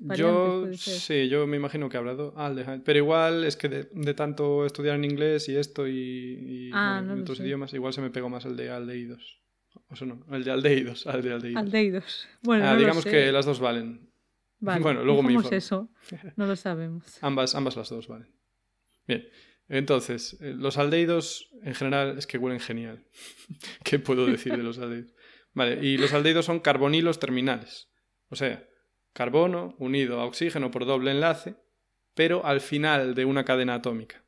[0.01, 2.81] yo sí, yo me imagino que habrá dos aldehyde.
[2.85, 6.99] Pero igual es que de, de tanto estudiar en inglés y esto y, y, Ah,
[7.01, 7.45] bueno, no otros sé.
[7.45, 9.41] idiomas, igual se me pegó más el de aldehídos.
[9.89, 11.63] O sea, no, el de aldehídos, al de aldehídos.
[11.63, 12.29] Aldehídos.
[12.43, 13.11] Bueno, Ah, no lo digamos sé.
[13.11, 14.11] que las dos valen.
[14.61, 15.91] Vale, bueno, luego me eso.
[16.37, 17.19] No lo sabemos.
[17.23, 18.35] Ambas, ambas las dos valen.
[19.07, 19.29] Bien.
[19.69, 23.05] Entonces, eh, los aldehídos en general es que huelen genial.
[23.85, 25.15] ¿Qué puedo decir de los aldehídos?
[25.53, 27.89] Vale, y los aldehídos son carbonilos terminales.
[28.29, 28.67] O sea,
[29.13, 31.57] carbono unido a oxígeno por doble enlace,
[32.15, 34.25] pero al final de una cadena atómica.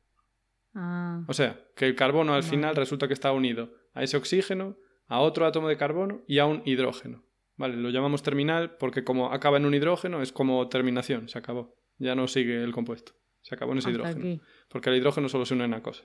[0.73, 2.49] Ah, O sea, que el carbono al Vale.
[2.49, 6.45] final resulta que está unido a ese oxígeno, a otro átomo de carbono y a
[6.45, 7.23] un hidrógeno.
[7.55, 11.75] Vale, lo llamamos terminal porque como acaba en un hidrógeno es como terminación, se acabó.
[11.97, 13.13] Ya no sigue el compuesto.
[13.41, 14.19] Se acabó en ese hasta hidrógeno.
[14.19, 14.41] aquí.
[14.69, 16.03] Porque el hidrógeno solo se une a una cosa.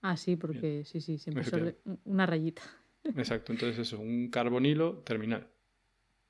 [0.00, 1.42] Ah, sí, porque sí, sí, siempre.
[1.42, 1.80] Efectivamente.
[2.04, 2.62] una rayita.
[3.16, 5.48] Exacto, entonces eso, un carbonilo terminal.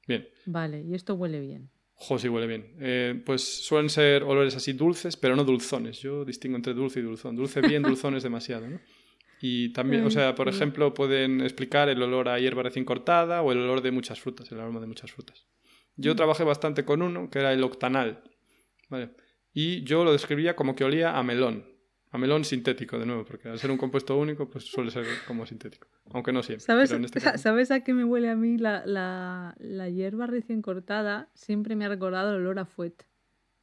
[0.09, 1.71] Bien, Vale, y esto huele bien.
[1.95, 2.75] jo, sí huele bien.
[2.81, 6.01] Eh, pues suelen ser olores así dulces, pero no dulzones.
[6.01, 7.37] Yo distingo entre dulce y dulzón.
[7.37, 8.81] Dulce bien, dulzón es demasiado, ¿no?
[9.45, 10.55] Y también, o Ay, sea, por sí.
[10.57, 14.51] ejemplo, pueden explicar el olor a hierba recién cortada o el olor de muchas frutas,
[14.53, 15.47] el aroma de muchas frutas.
[15.97, 16.17] Yo Mm.
[16.17, 18.23] trabajé bastante con uno, que era el octanal,
[18.89, 19.11] ¿vale?
[19.53, 21.67] Y yo lo describía como que olía a melón.
[22.13, 25.45] A melón sintético, de nuevo, porque al ser un compuesto único, pues suele ser como
[25.47, 25.89] sintético.
[26.13, 26.65] Aunque no siempre.
[26.65, 30.63] ¿Sabes, este caso- ¿Sabes a qué me huele a mí la, la, la hierba recién
[30.63, 31.31] cortada?
[31.35, 32.95] Siempre me ha recordado el olor a fuet.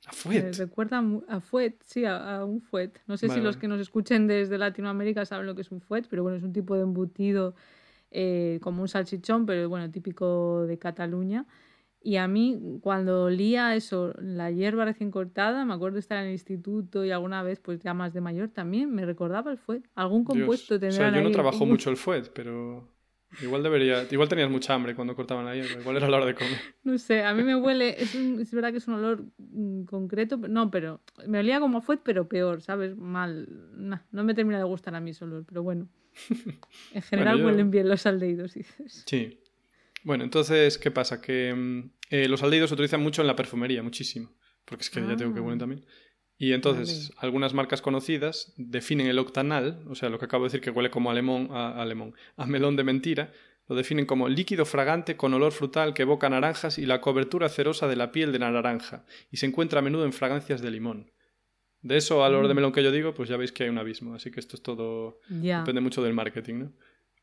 [0.06, 0.54] ¡A Me fuet!
[0.58, 2.92] recuerda mu- a fuet, sí, a, a un fuet.
[3.08, 5.82] No sé Vale, si los que nos escuchen desde Latinoamérica saben lo que es un
[5.82, 7.56] fuet, pero bueno, es un tipo de embutido
[8.12, 11.46] eh, como un salchichón, pero bueno, típico de Cataluña.
[12.02, 16.28] Y a mí, cuando olía eso, la hierba recién cortada, me acuerdo de estar en
[16.28, 19.84] el instituto y alguna vez, pues ya más de mayor también, me recordaba el fuet.
[19.96, 21.08] Algún compuesto tendrá.
[21.10, 22.88] O sea, yo no trabajo mucho el fuet, pero
[23.42, 24.08] igual debería.
[24.10, 26.60] Igual tenías mucha hambre cuando cortaban la hierba, igual era la hora de comer.
[26.84, 28.02] No sé, a mí me huele.
[28.02, 31.82] Es, es verdad que es un olor mm, concreto, no, pero me olía como a
[31.82, 32.96] fuet, pero peor, ¿sabes?
[32.98, 33.48] Mal.
[34.12, 35.90] no me termina de gustar a mí ese olor, pero bueno.
[36.94, 39.04] En general huelen bien los aldehídos, dices.
[39.06, 39.40] Sí.
[40.04, 41.22] Bueno, entonces, ¿qué pasa?
[41.22, 44.34] Que mm, eh, los aldehídos se utilizan mucho en la perfumería, muchísimo.
[44.66, 45.62] Porque es que ya tengo que huelen ah.
[45.62, 45.86] también.
[46.42, 50.62] Y entonces, algunas marcas conocidas definen el octanal, o sea, lo que acabo de decir
[50.62, 53.34] que huele como a limón, a, a melón de mentira,
[53.68, 57.90] lo definen como líquido fragante con olor frutal que evoca naranjas y la cobertura cerosa
[57.90, 61.12] de la piel de la naranja, y se encuentra a menudo en fragancias de limón.
[61.82, 62.56] De eso al olor de mm.
[62.56, 64.16] melón que yo digo, pues ya veis que hay un abismo.
[64.16, 65.20] Así que esto es todo.
[65.30, 66.74] Depende mucho del marketing, ¿no?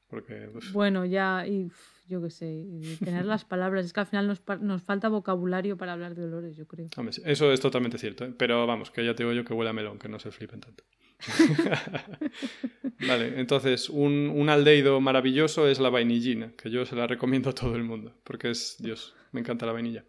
[0.08, 0.48] Porque.
[0.52, 1.46] Pues bueno, ya.
[1.46, 1.70] Y
[2.08, 2.66] yo qué sé,
[3.04, 3.84] tener las palabras.
[3.84, 6.88] Es que al final nos, nos, falta vocabulario para hablar de olores, yo creo.
[7.24, 8.34] eso es totalmente cierto, ¿eh?
[8.36, 10.60] pero vamos, que ya te digo yo que huele a melón, que no se flipen
[10.60, 10.84] tanto.
[13.06, 17.54] vale, entonces, un, un aldehído maravilloso es la vainillina, que yo se la recomiendo a
[17.54, 20.04] todo el mundo, porque es, Dios, me encanta la vainilla.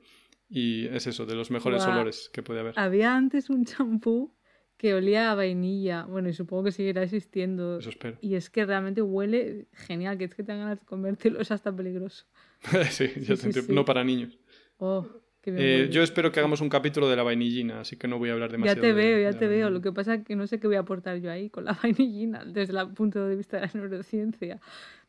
[0.50, 2.80] Y es eso, de los mejores olores que puede haber.
[2.80, 4.37] Había antes un champú
[4.78, 6.06] que olía a vainilla.
[6.06, 7.80] Bueno, y supongo que seguirá existiendo.
[7.80, 8.18] Eso espero.
[8.22, 11.76] Y es que realmente huele genial, que es que tengan ganas de convertirlo, es hasta
[11.76, 12.26] peligroso.
[12.92, 13.36] sí, ya
[13.70, 14.38] no para niños.
[14.78, 15.06] Oh,
[15.46, 18.34] eh, yo espero que hagamos un capítulo de la vainillina, así que no voy a
[18.34, 18.82] hablar demasiado.
[18.82, 19.70] Ya te veo, ya te veo.
[19.70, 21.78] Lo que pasa es que no sé qué voy a aportar yo ahí con la
[21.84, 24.60] vainillina desde el punto de vista de la neurociencia.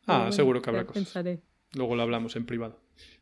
[0.07, 1.03] ah, seguro que habrá cosas.
[1.03, 1.41] Pensaré.
[1.75, 2.79] Luego lo hablamos en privado.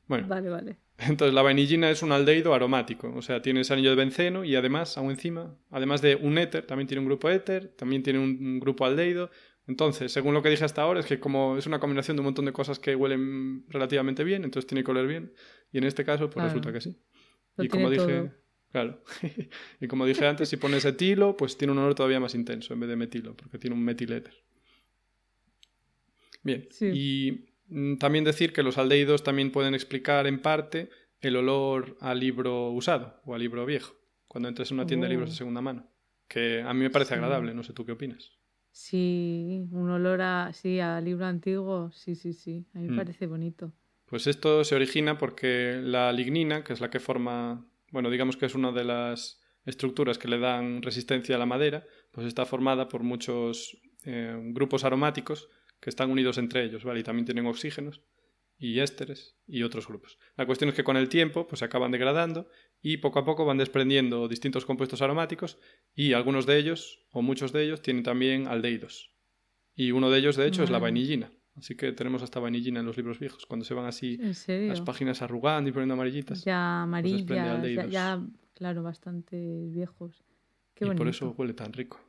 [0.08, 0.28] Bueno.
[0.28, 0.78] Vale, vale.
[0.98, 4.56] Entonces la vainillina es un aldehído aromático, o sea, tiene ese anillo de benceno y
[4.56, 8.60] además, aún encima, además de un éter, también tiene un grupo éter, también tiene un,
[8.60, 9.30] grupo aldehído.
[9.68, 12.26] Entonces, según lo que dije hasta ahora, es que como es una combinación de un
[12.26, 15.34] montón de cosas que huelen relativamente bien, entonces tiene que oler bien.
[15.72, 16.98] Y en este caso, pues resulta que sí.
[17.58, 18.32] y como dije,
[18.72, 19.04] claro.
[19.82, 22.80] y como dije antes, si pones etilo, pues tiene un olor todavía más intenso en
[22.80, 24.34] vez de metilo, porque tiene un metiléter.
[26.44, 26.68] Bien.
[26.82, 27.57] Y Mm,
[28.00, 33.22] también decir que los aldehídos también pueden explicar en parte el olor al libro usado
[33.26, 33.96] o al libro viejo,
[34.28, 35.38] cuando entres en una tienda de libros de oh.
[35.38, 35.88] segunda mano,
[36.28, 38.32] que a mí me parece agradable, no sé tú qué opinas.
[38.72, 42.98] Sí, un olor a, sí, a libro antiguo, sí, sí, sí, a mí me mm.
[42.98, 43.74] parece bonito.
[44.06, 48.46] Pues esto se origina porque la lignina, que es la que forma, bueno, digamos que
[48.46, 52.88] es una de las estructuras que le dan resistencia a la madera, pues está formada
[52.88, 57.00] por muchos eh, grupos aromáticos que están unidos entre ellos, ¿vale?
[57.00, 58.02] Y también tienen oxígenos
[58.58, 60.18] y ésteres y otros grupos.
[60.36, 62.50] La cuestión es que con el tiempo pues se acaban degradando
[62.82, 65.60] y poco a poco van desprendiendo distintos compuestos aromáticos
[65.94, 69.14] y algunos de ellos o muchos de ellos tienen también aldehídos.
[69.76, 71.32] Y uno de ellos de hecho es la vainillina.
[71.56, 75.22] Así que tenemos hasta vainillina en los libros viejos cuando se van así las páginas
[75.22, 76.44] arrugando y poniendo amarillitas.
[76.44, 80.24] Ya pues amarillas, ya, claro, bastante viejos.
[80.74, 82.00] Qué y por eso huele tan rico.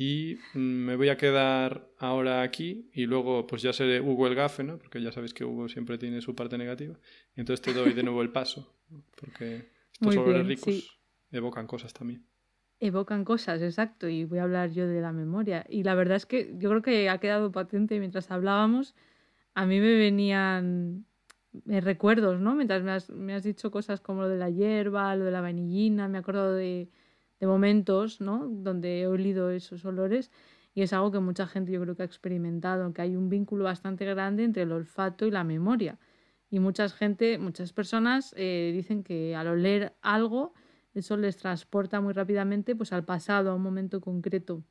[0.00, 4.36] Y mm, me voy a quedar ahora aquí y luego pues ya seré Hugo el
[4.36, 4.78] gafe, ¿no?
[4.78, 6.94] Porque ya sabéis que Hugo siempre tiene su parte negativa.
[7.34, 8.72] Entonces te doy de nuevo el paso,
[9.16, 11.00] porque estos olores ricos
[11.32, 12.24] evocan cosas también.
[12.78, 15.66] Evocan cosas, exacto, y voy a hablar yo de la memoria.
[15.68, 18.94] Y la verdad es que yo creo que ha quedado patente mientras hablábamos,
[19.54, 21.06] a mí me venían
[21.68, 22.54] eh, recuerdos, ¿no?
[22.54, 25.40] Mientras me has, me has dicho cosas como lo de la hierba, lo de la
[25.40, 26.88] vainillina, me acuerdo de
[27.40, 28.48] de momentos, ¿no?
[28.48, 30.30] Donde he olido esos olores
[30.74, 33.64] y es algo que mucha gente yo creo que ha experimentado, que hay un vínculo
[33.64, 35.98] bastante grande entre el olfato y la memoria.
[36.50, 40.54] Y mucha gente, muchas personas eh, dicen que al oler algo,
[40.94, 44.62] eso les transporta muy rápidamente pues, al pasado, a un momento concreto.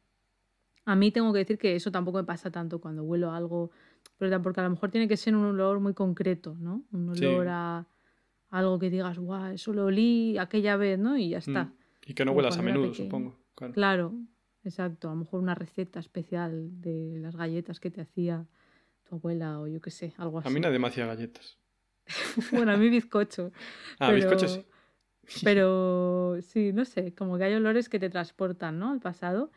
[0.86, 3.71] A mí tengo que decir que eso tampoco me pasa tanto cuando huelo algo,
[4.17, 6.86] pero porque a lo mejor tiene que ser un olor muy concreto, ¿no?
[6.93, 7.88] Un olor a
[8.49, 11.17] algo que digas, guau, eso lo olí aquella vez, ¿no?
[11.17, 11.65] Y ya está.
[11.65, 11.76] Mm.
[12.07, 13.37] Y que no huelas a menudo, supongo.
[13.73, 14.13] Claro.
[14.63, 15.09] exacto.
[15.09, 18.45] A lo mejor una receta especial de las galletas que te hacía
[19.03, 20.47] tu abuela o yo qué sé, algo así.
[20.47, 21.57] A mí nadie me hacía galletas.
[22.53, 23.51] bueno, a mí bizcocho.
[23.99, 24.65] ah, bizcocho sí.
[25.43, 28.91] pero sí, no sé, como que hay olores que te transportan, ¿no?
[28.91, 29.51] Al pasado.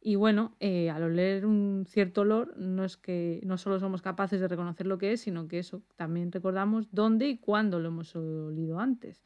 [0.00, 4.40] Y bueno, eh, al oler un cierto olor, no es que no solo somos capaces
[4.40, 8.14] de reconocer lo que es, sino que eso también recordamos dónde y cuándo lo hemos
[8.14, 9.24] olido antes.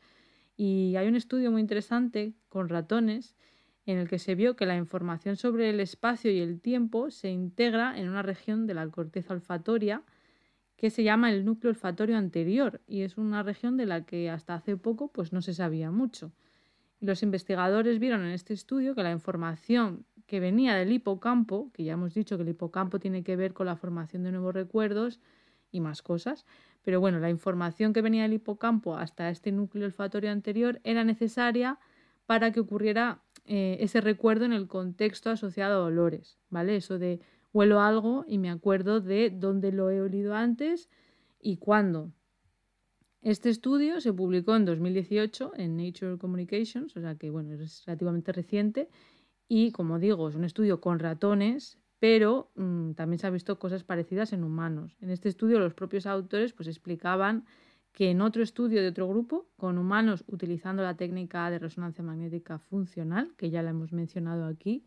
[0.57, 3.35] Y hay un estudio muy interesante con ratones
[3.87, 7.31] en el que se vio que la información sobre el espacio y el tiempo se
[7.31, 10.03] integra en una región de la corteza olfatoria
[10.77, 14.55] que se llama el núcleo olfatorio anterior y es una región de la que hasta
[14.55, 16.33] hace poco pues no se sabía mucho.
[17.01, 21.95] los investigadores vieron en este estudio que la información que venía del hipocampo, que ya
[21.95, 25.21] hemos dicho que el hipocampo tiene que ver con la formación de nuevos recuerdos
[25.73, 26.47] y más cosas.
[26.83, 31.79] Pero bueno, la información que venía del hipocampo hasta este núcleo olfatorio anterior era necesaria
[32.27, 36.77] para que ocurriera eh, ese recuerdo en el contexto asociado a olores, ¿vale?
[36.77, 37.21] Eso de
[37.53, 40.89] huelo algo y me acuerdo de dónde lo he olido antes
[41.41, 42.13] y cuándo.
[43.21, 48.33] Este estudio se publicó en 2018 en Nature Communications, o sea que bueno, es relativamente
[48.33, 48.89] reciente
[49.49, 53.85] y como digo, es un estudio con ratones, pero mm, también se han visto cosas
[53.85, 54.97] parecidas en humanos.
[55.01, 57.45] En este estudio los propios autores pues explicaban
[57.93, 62.59] que en otro estudio de otro grupo, con humanos utilizando la técnica de resonancia magnética
[62.59, 64.85] funcional, que ya la hemos mencionado aquí,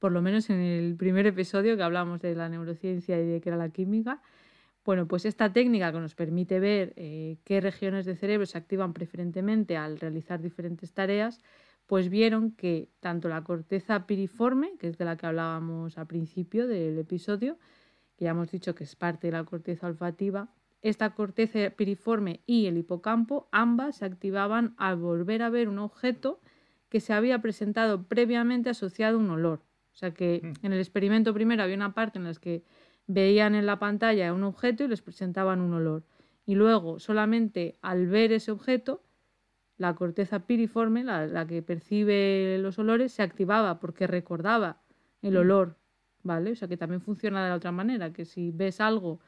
[0.00, 3.50] por lo menos en el primer episodio que hablamos de la neurociencia y de qué
[3.50, 4.20] era la química,
[4.84, 8.92] bueno, pues esta técnica que nos permite ver eh, qué regiones de cerebro se activan
[8.92, 11.40] preferentemente al realizar diferentes tareas,
[11.90, 16.68] pues vieron que tanto la corteza piriforme, que es de la que hablábamos al principio
[16.68, 17.58] del episodio,
[18.16, 22.66] que ya hemos dicho que es parte de la corteza olfativa, esta corteza piriforme y
[22.66, 26.40] el hipocampo, ambas se activaban al volver a ver un objeto
[26.90, 29.64] que se había presentado previamente asociado a un olor.
[29.92, 30.66] O sea que mm.
[30.66, 32.62] en el experimento primero había una parte en la que
[33.08, 36.04] veían en la pantalla un objeto y les presentaban un olor.
[36.46, 39.02] Y luego, solamente al ver ese objeto,
[39.80, 44.76] la corteza piriforme, la, que percibe los olores, se activaba porque recordaba
[45.22, 45.38] el mm.
[45.38, 45.76] olor,
[46.22, 46.52] ¿vale?
[46.52, 49.20] O sea que también funciona de la otra manera, que si ves algo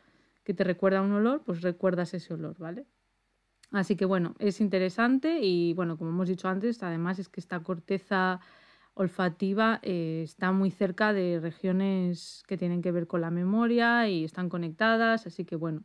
[0.44, 2.84] que te recuerda un olor, pues recuerdas ese olor, ¿vale?
[3.70, 7.60] Así que bueno, es interesante y bueno, como hemos dicho antes, además es que esta
[7.60, 8.38] corteza
[8.92, 14.22] olfativa eh, está muy cerca de regiones que tienen que ver con la memoria y
[14.22, 15.82] están conectadas, así que bueno,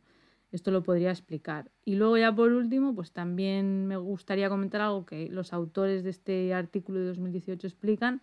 [0.50, 1.70] esto lo podría explicar.
[1.84, 6.10] Y luego ya por último, pues también me gustaría comentar algo que los autores de
[6.10, 8.20] este artículo de 2018 explican,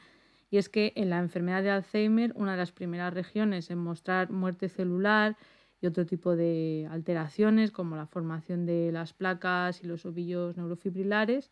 [0.49, 4.31] y es que en la enfermedad de Alzheimer, una de las primeras regiones en mostrar
[4.31, 5.37] muerte celular
[5.81, 11.51] y otro tipo de alteraciones, como la formación de las placas y los ovillos neurofibrilares,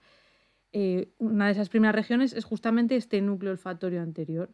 [0.71, 4.49] eh, una de esas primeras regiones es justamente este núcleo olfatorio anterior.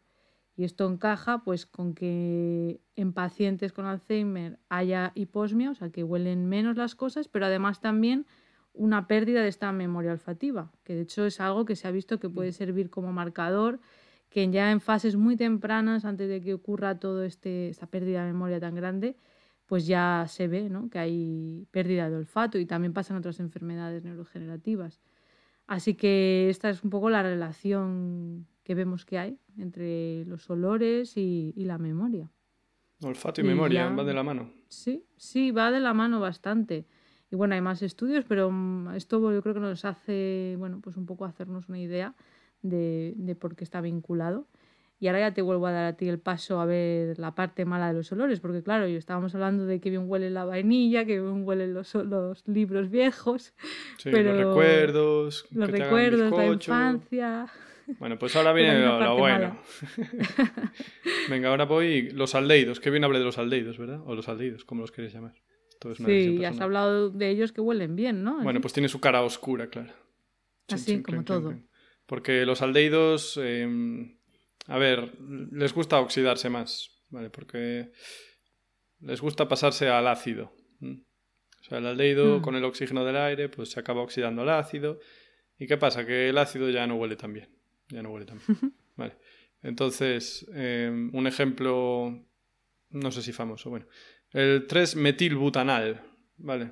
[0.59, 6.03] Y esto encaja pues con que en pacientes con Alzheimer haya hiposmia, o sea que
[6.03, 8.25] huelen menos las cosas, pero además también
[8.73, 12.19] una pérdida de esta memoria olfativa, que de hecho es algo que se ha visto
[12.19, 13.79] que puede servir como marcador,
[14.27, 18.33] que ya en fases muy tempranas, antes de que ocurra toda este, esta pérdida de
[18.33, 19.15] memoria tan grande,
[19.65, 20.89] pues ya se ve ¿no?
[20.89, 24.99] que hay pérdida de olfato y también pasan otras enfermedades neurogenerativas.
[25.67, 31.17] Así que esta es un poco la relación que vemos que hay entre los olores
[31.17, 32.29] y, la memoria.
[33.01, 34.53] Olfato y, memoria, va de la mano.
[34.67, 36.85] Sí, sí, va de la mano bastante.
[37.31, 40.97] Y bueno, hay más estudios, pero mm, esto yo creo que nos hace, bueno, pues
[40.97, 42.13] un poco hacernos una idea
[42.61, 44.45] de, de por qué está vinculado.
[44.99, 47.65] Y ahora ya te vuelvo a dar a ti el paso a ver la parte
[47.65, 51.05] mala de los olores, porque claro, yo estábamos hablando de que bien huele la vainilla,
[51.05, 53.55] que bien huelen los, los libros viejos.
[54.03, 55.47] pero los recuerdos.
[55.49, 57.47] Los recuerdos, la infancia.
[57.97, 59.59] Bueno, pues ahora viene lo, bueno.
[61.29, 62.09] Venga, ahora voy.
[62.11, 62.79] Los aldeidos.
[62.79, 64.01] Qué bien hablé de los aldeidos, ¿verdad?
[64.05, 65.33] O los aldeidos, como los queréis llamar.
[66.05, 68.41] sí, has hablado de ellos que huelen bien, ¿no?
[68.43, 69.93] Bueno, pues tiene su cara oscura, claro.
[70.67, 71.55] Así, como todo.
[72.05, 73.37] Porque los aldeidos.
[73.41, 74.17] Em,
[74.67, 75.13] a ver,
[75.51, 77.29] les gusta oxidarse más, ¿vale?
[77.29, 77.91] Porque
[78.99, 80.53] les gusta pasarse al ácido.
[80.81, 82.41] O sea, el aldehído hmm.
[82.41, 84.99] con el oxígeno del aire, pues se acaba oxidando al ácido.
[85.57, 86.05] ¿Y qué pasa?
[86.05, 87.58] Que el ácido ya no huele tan bien.
[87.89, 88.73] Ya no huele tan bien.
[88.95, 89.15] Vale.
[89.61, 92.25] Entonces, em, un ejemplo,
[92.89, 93.85] no sé si famoso, bueno.
[94.31, 96.01] El 3-metilbutanal,
[96.37, 96.71] ¿vale?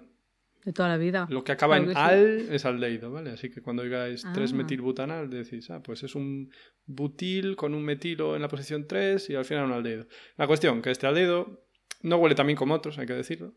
[0.64, 1.28] De toda la vida.
[1.30, 3.32] Lo que acaba en al es aldehído, ¿vale?
[3.32, 5.28] Así que cuando digáis 3-metilbutanal, ah.
[5.28, 6.52] decís, ah, pues es un
[6.86, 10.08] butil con un metilo en la posición 3 y al final un aldehído.
[10.36, 11.66] La cuestión, que este aldehído
[12.02, 13.56] no huele también como otros, hay que decirlo,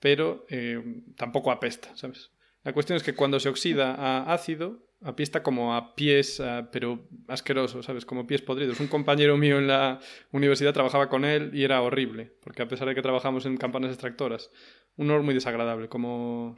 [0.00, 0.82] pero eh,
[1.16, 2.30] tampoco apesta, ¿sabes?
[2.62, 6.42] La cuestión es que cuando se oxida a ácido, apesta como a pies,
[6.72, 8.06] pero asqueroso, ¿sabes?
[8.06, 8.80] Como pies podridos.
[8.80, 10.00] Un compañero mío en la
[10.32, 13.90] universidad trabajaba con él y era horrible, porque a pesar de que trabajamos en campanas
[13.90, 14.50] extractoras,
[14.96, 16.56] un olor muy desagradable, como,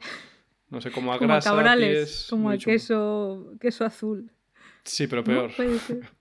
[0.69, 4.31] no sé, como a como grasa, cabrales, como a queso, queso azul.
[4.83, 5.51] Sí, pero peor.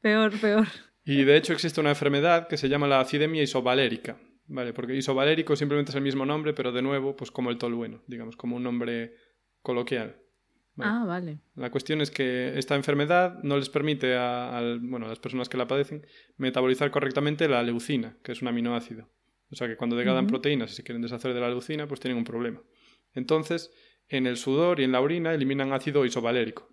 [0.01, 0.67] Peor, peor.
[1.05, 4.19] Y de hecho existe una enfermedad que se llama la acidemia isovalérica,
[4.49, 4.73] ¿vale?
[4.73, 8.37] Porque isovalérico simplemente es el mismo nombre, pero de nuevo, pues como el tolueno, digamos,
[8.37, 9.15] como un nombre
[9.63, 10.17] coloquial.
[10.79, 11.39] Ah, vale.
[11.55, 15.57] La cuestión es que esta enfermedad no les permite a, bueno, a las personas que
[15.57, 16.07] la padecen
[16.37, 19.09] metabolizar correctamente la leucina, que es un aminoácido.
[19.51, 22.19] O sea que cuando degradan proteínas y se quieren deshacer de la leucina, pues tienen
[22.19, 22.61] un problema.
[23.15, 23.73] Entonces,
[24.09, 26.69] en el sudor y en la orina eliminan ácido isovalérico.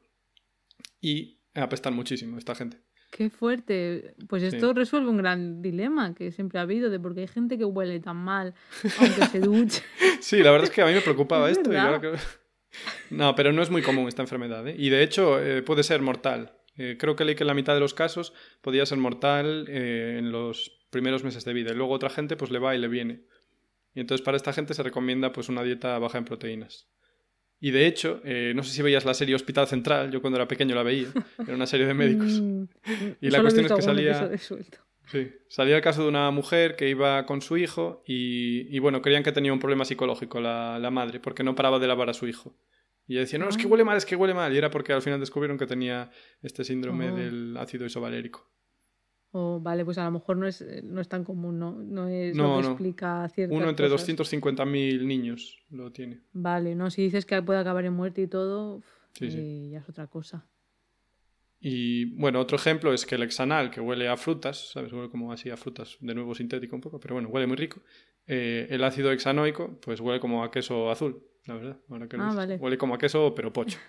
[1.00, 2.82] Y apestan muchísimo esta gente.
[3.12, 4.16] Qué fuerte.
[4.28, 7.60] Pues esto resuelve un gran dilema que siempre ha habido de por qué hay gente
[7.60, 8.56] que huele tan mal
[9.00, 9.84] aunque se duche.
[10.20, 11.70] sí, la verdad es que a mí me preocupaba esto.
[13.10, 14.68] No, pero no es muy común esta enfermedad.
[14.68, 14.76] ¿eh?
[14.78, 16.58] Y de hecho eh, puede ser mortal.
[16.78, 20.32] Eh, creo que leí que en la mitad de los casos podía ser mortal en
[20.32, 21.72] los primeros meses de vida.
[21.72, 23.22] Y luego otra gente pues le va y le viene.
[23.96, 26.88] Y entonces para esta gente se recomienda pues una dieta baja en proteínas.
[27.64, 30.50] Y de hecho, eh, no sé si veías la serie Hospital Central, yo cuando era
[30.50, 31.08] pequeño la veía,
[31.40, 32.42] era una serie de médicos.
[32.86, 34.30] Mm, y la cuestión es que salía...
[35.08, 39.24] Sí, salía el caso de una mujer que iba con su hijo y, bueno, creían
[39.24, 42.28] que tenía un problema psicológico la, la, madre, porque no paraba de lavar a su
[42.28, 42.56] hijo.
[43.08, 43.68] Y ella decía, no, es que ah.
[43.68, 44.54] huele mal, es que huele mal.
[44.54, 46.10] Y era porque al final descubrieron que tenía
[46.42, 47.16] este síndrome oh.
[47.16, 48.50] del ácido isovalérico.
[49.36, 51.72] O vale, pues a lo mejor no es, eh, no es tan común, ¿no?
[51.72, 56.22] No es lo que explica ciertas Uno entre 250.000 niños lo tiene.
[56.34, 58.84] Vale, no, si dices que puede acabar en muerte y todo,
[59.20, 60.46] eh, ya es otra cosa.
[61.66, 64.92] Y bueno, otro ejemplo es que el hexanal, que huele a frutas, ¿sabes?
[64.92, 67.82] Huele como así a frutas, de nuevo sintético un poco, pero bueno, huele muy rico.
[68.28, 71.80] Eh, el ácido hexanoico, pues huele como a queso azul, la verdad.
[71.88, 72.58] Ahora que ah, vale.
[72.58, 73.80] Huele como a queso, pero pocho.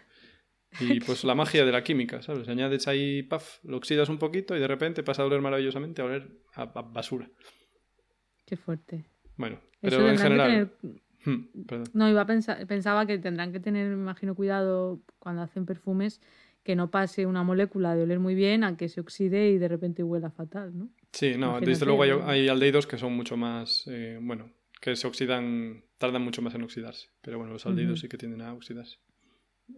[0.78, 2.46] Y pues la magia de la química, ¿sabes?
[2.46, 6.04] Añades ahí, paf, lo oxidas un poquito y de repente pasa a oler maravillosamente a
[6.04, 7.28] oler a, basura.
[8.46, 9.04] Qué fuerte.
[9.36, 10.72] Bueno, pero en general...
[11.24, 11.48] Hmm,
[11.94, 16.20] no, iba a pensar, pensaba que tendrán que tener, me imagino, cuidado cuando hacen perfumes
[16.64, 19.68] que no pase una molécula de oler muy bien a que se oxide y de
[19.68, 20.88] repente huela fatal, ¿no?
[21.12, 24.50] Sí, no, desde luego hay, aldehídos que son mucho más, eh, bueno,
[24.80, 28.40] que se oxidan, tardan mucho más en oxidarse, pero bueno, los aldehídos sí que tienden
[28.40, 28.98] a oxidarse.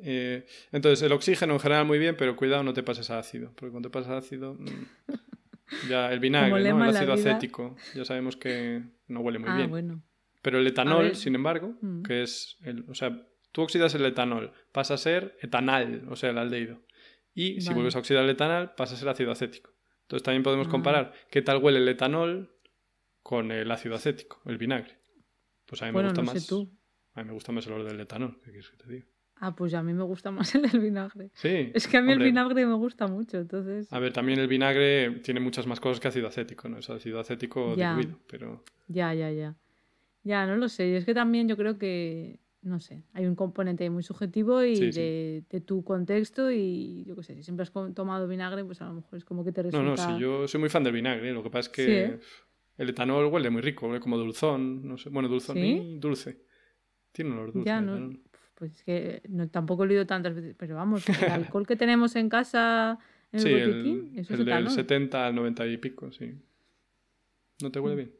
[0.00, 3.52] Eh, entonces, el oxígeno en general muy bien, pero cuidado, no te pases a ácido,
[3.56, 5.08] porque cuando te pasas a ácido, mm,
[5.90, 6.84] ya el vinagre, ¿no?
[6.84, 10.02] el ácido acético, ya sabemos que no huele muy ah, bien.
[10.40, 12.02] Pero el etanol, sin embargo, mm.
[12.02, 13.26] que es, el, o sea,
[13.56, 16.82] tú oxidas el etanol, pasa a ser etanal, o sea, el aldehído.
[17.32, 19.70] Y si vuelves a oxidar el etanol, pasa a ser ácido acético.
[20.02, 20.70] Entonces también podemos ah.
[20.70, 22.54] comparar qué tal huele el etanol
[23.22, 24.98] con el ácido acético, el vinagre.
[25.64, 26.52] Pues a mí me gusta más.
[27.14, 29.06] A mí me gusta más el olor del etanol, ¿qué quieres que te diga?
[29.36, 31.30] Ah, pues a mí me gusta más el del vinagre.
[31.32, 31.70] Sí.
[31.72, 33.90] Es que a mí el vinagre me gusta mucho, entonces.
[33.90, 36.76] A ver, también el vinagre tiene muchas más cosas que ácido acético, ¿no?
[36.76, 38.62] Es ácido acético diluido, pero.
[38.86, 39.56] Ya, ya, ya.
[40.24, 40.94] Ya, no lo sé.
[40.94, 45.62] Es que también yo creo que, no sé, hay un componente muy subjetivo y de,
[45.64, 49.16] tu contexto y yo qué sé, si siempre has tomado vinagre, pues a lo mejor
[49.16, 49.84] es como que te resulta...
[49.84, 51.32] No, no, sí, yo soy muy fan del vinagre.
[51.32, 52.20] Lo que pasa es que ¿eh?
[52.78, 55.10] el etanol huele muy rico, huele como dulzón, no sé.
[55.10, 56.42] Bueno, dulzón y dulce.
[57.12, 57.66] Tiene un olor dulce.
[57.66, 58.18] Ya, no,
[58.56, 62.16] pues es que no, tampoco he oído tantas veces, pero vamos, el alcohol que tenemos
[62.16, 62.98] en casa
[63.30, 66.34] en el botiquín, eso el es del 70 al 90 y pico, sí.
[67.62, 67.98] ¿No te huele mm.
[67.98, 68.12] bien?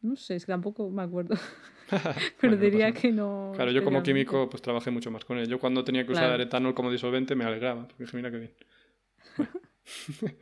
[0.00, 1.34] No sé, es que tampoco me acuerdo.
[2.40, 3.52] pero diría que no.
[3.54, 5.48] Claro, yo como químico pues trabajé mucho más con él.
[5.48, 8.54] Yo cuando tenía que usar etanol como disolvente me alegraba, porque dije, mira qué bien.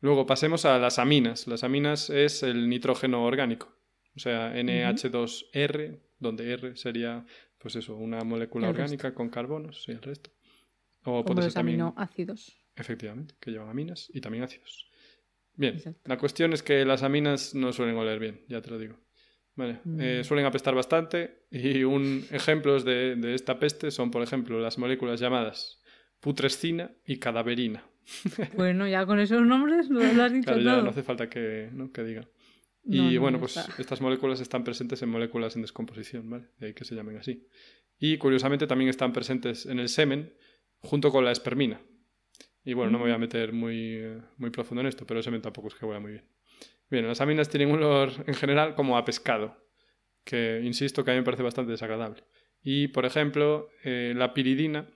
[0.00, 1.46] Luego pasemos a las aminas.
[1.46, 3.74] Las aminas es el nitrógeno orgánico,
[4.16, 7.24] o sea, NH2R, donde R sería
[7.58, 10.30] pues eso, una molécula orgánica con carbonos y el resto.
[11.04, 12.56] O puede ser también aminoácidos.
[12.76, 14.88] Efectivamente, que llevan aminas y también ácidos.
[15.54, 18.96] Bien, la cuestión es que las aminas no suelen oler bien, ya te lo digo.
[19.58, 19.80] Vale.
[19.98, 20.24] Eh, mm.
[20.24, 25.18] suelen apestar bastante y un ejemplo de, de, esta peste son, por ejemplo, las moléculas
[25.18, 25.82] llamadas
[26.20, 27.84] putrescina y cadaverina.
[28.56, 31.90] Bueno, ya con esos nombres lo has dicho claro, Ya no hace falta que, ¿no?
[31.90, 32.28] que diga.
[32.84, 36.46] Y bueno, pues estas moléculas están presentes en moléculas en descomposición, ¿vale?
[36.58, 37.46] De ahí que se llamen así.
[37.98, 40.32] Y curiosamente también están presentes en el semen
[40.78, 41.82] junto con la espermina.
[42.64, 44.00] Y bueno, no me voy a meter muy,
[44.38, 46.24] muy profundo en esto, pero el semen tampoco es que huela muy bien.
[46.90, 49.56] Bien, las aminas tienen un olor en general como a pescado,
[50.24, 52.24] que insisto que a mí me parece bastante desagradable.
[52.62, 54.88] Y por ejemplo, eh, la piridina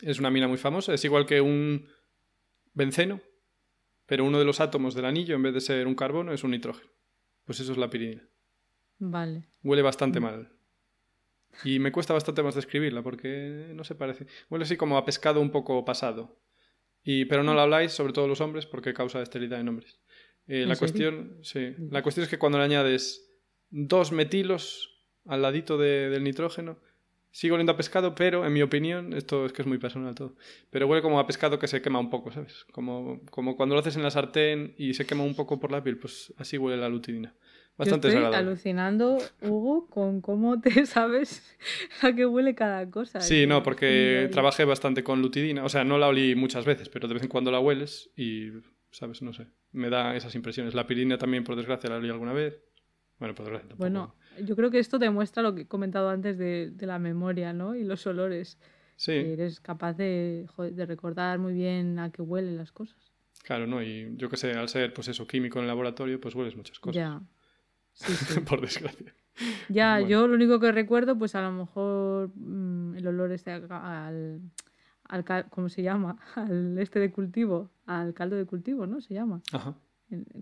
[0.00, 1.88] es una amina muy famosa, es igual que un
[2.72, 3.20] benceno,
[4.06, 6.50] pero uno de los átomos del anillo, en vez de ser un carbono, es un
[6.50, 6.90] nitrógeno.
[7.44, 8.26] Pues eso es la piridina.
[8.98, 9.48] Vale.
[9.62, 10.22] Huele bastante mm.
[10.22, 10.52] mal.
[11.62, 14.26] Y me cuesta bastante más describirla porque no se parece.
[14.50, 16.40] Huele así como a pescado un poco pasado.
[17.02, 20.00] Y, pero no la habláis, sobre todo los hombres, porque causa esterilidad en hombres.
[20.46, 23.30] Eh, la, cuestión, sí, la cuestión es que cuando le añades
[23.70, 24.90] dos metilos
[25.26, 26.78] al ladito del nitrógeno,
[27.34, 30.36] Sigo oliendo a pescado, pero en mi opinión, esto es que es muy personal todo,
[30.70, 32.64] pero huele como a pescado que se quema un poco, ¿sabes?
[32.70, 35.82] Como, como cuando lo haces en la sartén y se quema un poco por la
[35.82, 37.34] piel, pues así huele la lutidina.
[37.76, 41.42] Bastante Yo estoy alucinando, Hugo, con cómo te sabes
[42.02, 43.20] a qué huele cada cosa.
[43.20, 45.64] Sí, no, porque trabajé bastante con lutidina.
[45.64, 48.50] O sea, no la olí muchas veces, pero de vez en cuando la hueles y,
[48.92, 49.22] ¿sabes?
[49.22, 49.48] No sé.
[49.74, 50.74] Me da esas impresiones.
[50.74, 52.58] La pirina también, por desgracia, la olí alguna vez.
[53.18, 53.82] Bueno, por desgracia tampoco.
[53.82, 57.74] Bueno, yo creo que esto demuestra lo que he comentado antes de, la memoria, ¿no?
[57.74, 58.58] Y los olores.
[58.96, 59.12] Sí.
[59.12, 63.12] Que eres capaz de, de, recordar muy bien a qué huelen las cosas.
[63.42, 63.82] Claro, ¿no?
[63.82, 66.78] Y yo que sé, al ser, pues eso, químico en el laboratorio, pues hueles muchas
[66.78, 66.94] cosas.
[66.96, 67.20] Ya.
[67.92, 68.40] Sí, sí.
[68.48, 69.12] Por desgracia.
[69.68, 70.08] Ya, Bueno.
[70.08, 74.40] yo lo único que recuerdo, pues a lo mejor mm, el olor este al,
[75.14, 76.16] al, ¿cómo se llama?
[76.34, 79.00] Al este de cultivo, al caldo de cultivo, ¿no?
[79.00, 79.40] Se llama.
[79.52, 79.74] Ajá.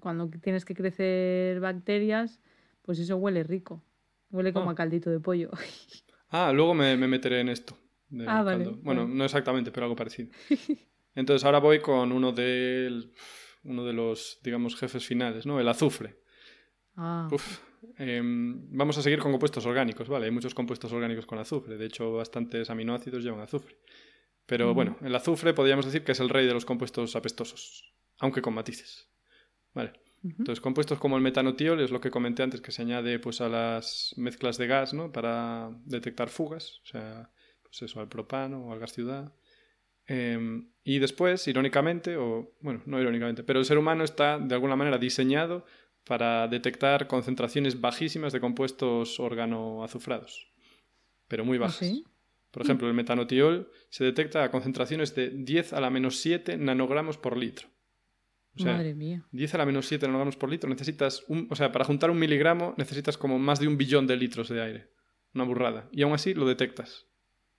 [0.00, 2.40] Cuando tienes que crecer bacterias,
[2.82, 3.82] pues eso huele rico.
[4.30, 4.72] Huele como Ah.
[4.72, 5.50] a caldito de pollo.
[6.34, 7.76] Ah, luego me, me meteré en esto.
[8.26, 8.64] Ah, vale.
[8.82, 9.14] Bueno, vale.
[9.14, 10.30] no exactamente, pero algo parecido.
[11.14, 13.10] Entonces ahora voy con uno de,
[13.64, 15.60] uno de los, digamos, jefes finales, ¿no?
[15.60, 16.16] El azufre.
[16.96, 17.58] Ah, Uf,
[17.98, 20.24] em, vamos a seguir con compuestos orgánicos, ¿vale?
[20.24, 21.76] Hay muchos compuestos orgánicos con azufre.
[21.76, 23.76] De hecho, bastantes aminoácidos llevan azufre.
[24.46, 28.42] Pero bueno, el azufre podríamos decir que es el rey de los compuestos apestosos, aunque
[28.42, 29.08] con matices.
[29.72, 29.92] Vale.
[30.24, 33.48] Entonces, compuestos como el metanotiol es lo que comenté antes, que se añade pues, a
[33.48, 35.10] las mezclas de gas ¿no?
[35.10, 37.30] para detectar fugas, o sea,
[37.62, 39.34] pues eso, al propano o al gas ciudad.
[40.06, 44.76] Em, y después, irónicamente, o bueno, no irónicamente, pero el ser humano está de alguna
[44.76, 45.64] manera diseñado
[46.04, 50.52] para detectar concentraciones bajísimas de compuestos organoazufrados,
[51.28, 51.76] pero muy ¿Ah, bajas.
[51.76, 52.04] sí?
[52.52, 57.16] Por ejemplo, el metanotiol se detecta a concentraciones de 10 a la menos 7 nanogramos
[57.16, 57.68] por litro.
[58.54, 59.24] O sea, Madre mía.
[59.32, 62.18] 10 a la menos 7 nanogramos por litro, necesitas, un, o sea, para juntar un
[62.18, 64.90] miligramo necesitas como más de un billón de litros de aire.
[65.34, 65.88] Una burrada.
[65.92, 67.06] Y aún así lo detectas.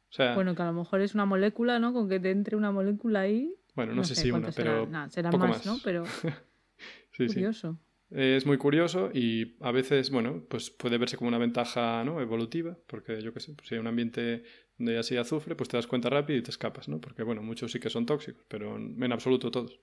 [0.09, 1.91] O sea, bueno, Bueno, que a lo mejor es una molécula, ¿no?
[1.91, 3.55] Con que te entre una molécula ahí.
[3.75, 4.85] no, sé, si una, cuántas pero.
[4.85, 5.65] Nah, poco más, más.
[5.65, 5.79] ¿no?
[5.83, 6.05] Pero
[7.17, 7.33] sí, sí.
[7.33, 7.79] curioso.
[8.11, 12.21] Es muy curioso y a veces, bueno, pues puede verse como una ventaja ¿no?
[12.21, 14.43] evolutiva, porque yo qué sé, pues si hay un ambiente
[14.79, 16.99] hay así azufre, pues te das cuenta rápido y te escapas, ¿no?
[16.99, 19.79] Porque, bueno, muchos sí que son tóxicos, pero en absoluto todos.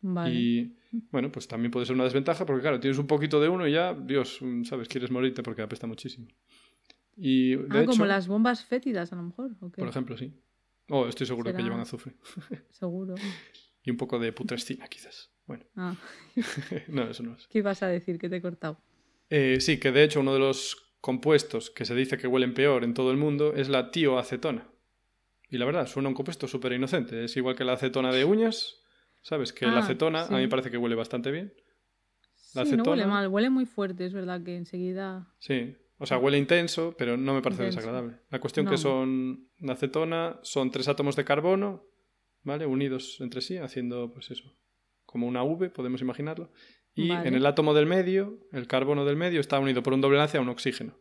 [0.00, 0.34] Vale.
[0.34, 0.76] Y
[1.10, 3.72] bueno, pues también puede ser una desventaja porque, claro, tienes un poquito de uno y
[3.72, 4.88] ya, Dios, mm, ¿sabes?
[4.88, 6.28] Quieres morirte porque apesta muchísimo.
[7.16, 9.56] Y de ah, hecho, como las bombas fétidas, a lo mejor.
[9.60, 9.80] ¿o qué?
[9.80, 10.32] por ejemplo, sí.
[10.88, 12.14] Oh, estoy seguro que Será- llevan azufre.
[12.70, 13.14] Seguro.
[13.82, 15.32] Y un poco de putrescina, quizás.
[15.46, 15.96] Bueno, Ah,
[16.88, 17.46] no, eso no es.
[17.48, 18.18] ¿qué ibas a decir?
[18.18, 18.80] Que te he cortado.
[19.30, 22.84] Eh, sí, que de hecho uno de los compuestos que se dice que huelen peor
[22.84, 24.68] en todo el mundo es la tioacetona.
[25.48, 27.24] Y la verdad, suena un compuesto súper inocente.
[27.24, 28.80] Es igual que la acetona de uñas,
[29.22, 29.52] ¿sabes?
[29.52, 31.52] Que la Ah, acetona a mí me parece que huele bastante bien.
[32.54, 35.32] La sí, no huele acetona- mal, huele muy fuerte, es verdad que enseguida.
[35.38, 37.78] Sí, o sea, huele intenso, pero no me parece Intenso.
[37.80, 38.16] desagradable.
[38.30, 38.72] La cuestión No.
[38.72, 41.84] que son la acetona son tres átomos de carbono,
[42.42, 42.66] ¿vale?
[42.66, 44.52] Unidos entre sí, haciendo, pues eso,
[45.04, 46.50] como una V, podemos imaginarlo.
[46.98, 47.28] Y Vale.
[47.28, 50.38] en el átomo del medio, el carbono del medio está unido por un doble enlace
[50.38, 50.98] a un oxígeno.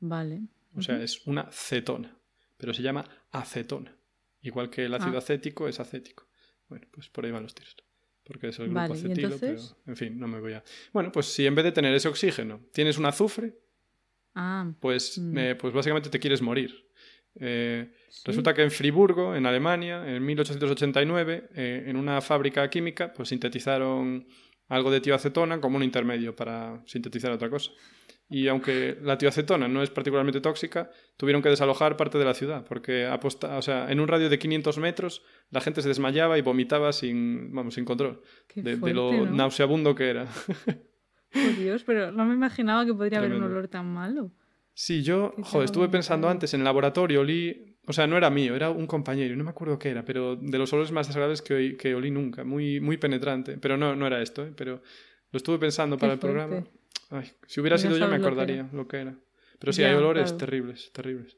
[0.00, 0.40] Vale.
[0.74, 2.16] O sea, es una cetona,
[2.56, 3.94] pero se llama acetona.
[4.42, 5.18] Igual que el ácido Ah.
[5.18, 6.26] acético es acético.
[6.68, 7.76] Bueno, pues por ahí van los tiros.
[8.24, 9.76] Porque es el grupo Vale, ¿y acetilo, entonces?
[9.84, 10.64] pero en fin, no me voy a.
[10.92, 13.58] Bueno, pues si en vez de tener ese oxígeno tienes un azufre,
[14.36, 15.38] Ah, pues, Mm.
[15.38, 16.88] eh, pues básicamente te quieres morir.
[17.36, 18.22] Eh, sí.
[18.24, 24.26] Resulta que en Friburgo, en Alemania, en 1889, eh, en una fábrica química, pues sintetizaron
[24.68, 27.70] algo de tioacetona como un intermedio para sintetizar otra cosa.
[28.28, 32.64] Y aunque la tioacetona no es particularmente tóxica, tuvieron que desalojar parte de la ciudad,
[32.66, 36.42] porque aposta, o sea, en un radio de 500 metros la gente se desmayaba y
[36.42, 38.22] vomitaba sin, vamos, sin control,
[38.54, 39.26] de, lo ¿no?
[39.26, 40.26] nauseabundo que era.
[41.32, 44.32] Por Dios, pero no me imaginaba que podría haber un olor tan malo.
[44.72, 48.54] Sí, yo, joder, estuve pensando antes en el laboratorio, olí, o sea, no era mío,
[48.56, 51.54] era un compañero, no me acuerdo qué era, pero de los olores más desagradables que,
[51.54, 54.52] oí- que olí nunca, muy, muy penetrante, pero no, no era esto, ¿eh?
[54.56, 54.82] pero
[55.30, 56.64] lo estuve pensando Qué para el programa.
[57.10, 59.14] Ay, si hubiera no sido yo me sabes lo que acordaría lo que era.
[59.58, 60.36] Pero sí, hay olores claro.
[60.38, 61.36] terribles, terribles.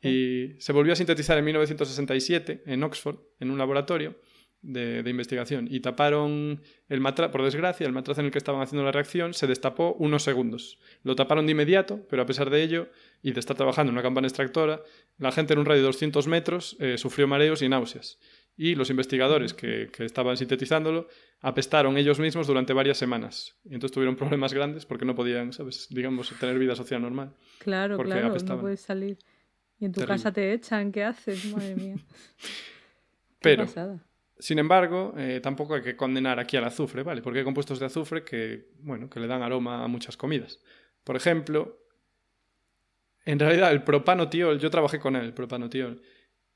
[0.00, 4.16] Y se volvió a sintetizar en 1967 en Oxford, en un laboratorio
[4.62, 5.68] de, de investigación.
[5.70, 9.34] Y taparon el matraz, por desgracia, el matraz en el que estaban haciendo la reacción
[9.34, 10.78] se destapó unos segundos.
[11.02, 12.88] Lo taparon de inmediato, pero a pesar de ello,
[13.22, 14.82] y de estar trabajando en una campana extractora,
[15.18, 18.18] la gente en un radio de 200 metros eh, sufrió mareos y náuseas.
[18.56, 21.06] Y los investigadores que, que estaban sintetizándolo
[21.40, 23.56] apestaron ellos mismos durante varias semanas.
[23.64, 25.86] Y entonces tuvieron problemas grandes porque no podían, ¿sabes?
[25.90, 27.36] Digamos, tener vida social normal.
[27.60, 28.56] Claro, Porque claro, apestaban.
[28.56, 29.18] no puedes salir.
[29.78, 30.14] Y en tu Terrible.
[30.16, 31.44] casa te echan, ¿qué haces?
[31.52, 31.94] Madre mía.
[33.40, 34.04] Pero, pasada.
[34.38, 37.22] Sin embargo, eh, tampoco hay que condenar aquí al azufre, ¿vale?
[37.22, 40.60] Porque hay compuestos de azufre que, bueno, que le dan aroma a muchas comidas.
[41.02, 41.78] Por ejemplo,
[43.24, 46.02] en realidad el propanotiol, yo trabajé con él, el propanotiol,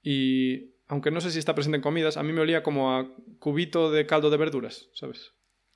[0.02, 3.08] y aunque no sé si está presente en comidas, a mí me olía como a
[3.38, 5.32] cubito de caldo de verduras, ¿sabes?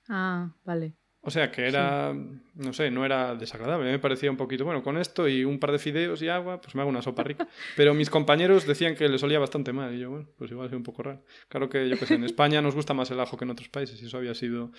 [0.09, 0.95] Ah, vale.
[1.27, 2.15] O sea, que era,
[2.55, 3.91] no sé, no era desagradable.
[3.91, 6.77] Me parecía un poquito, bueno, con esto y un par de fideos y agua, pues
[6.77, 7.49] me hago una sopa rica.
[7.75, 9.93] Pero mis compañeros decían que les olía bastante mal.
[9.93, 11.25] Y yo, bueno, pues igual soy un poco raro.
[11.49, 13.69] Claro que, yo que sé, en España nos gusta más el ajo que en otros
[13.69, 14.01] países.
[14.01, 14.71] Y eso había sido,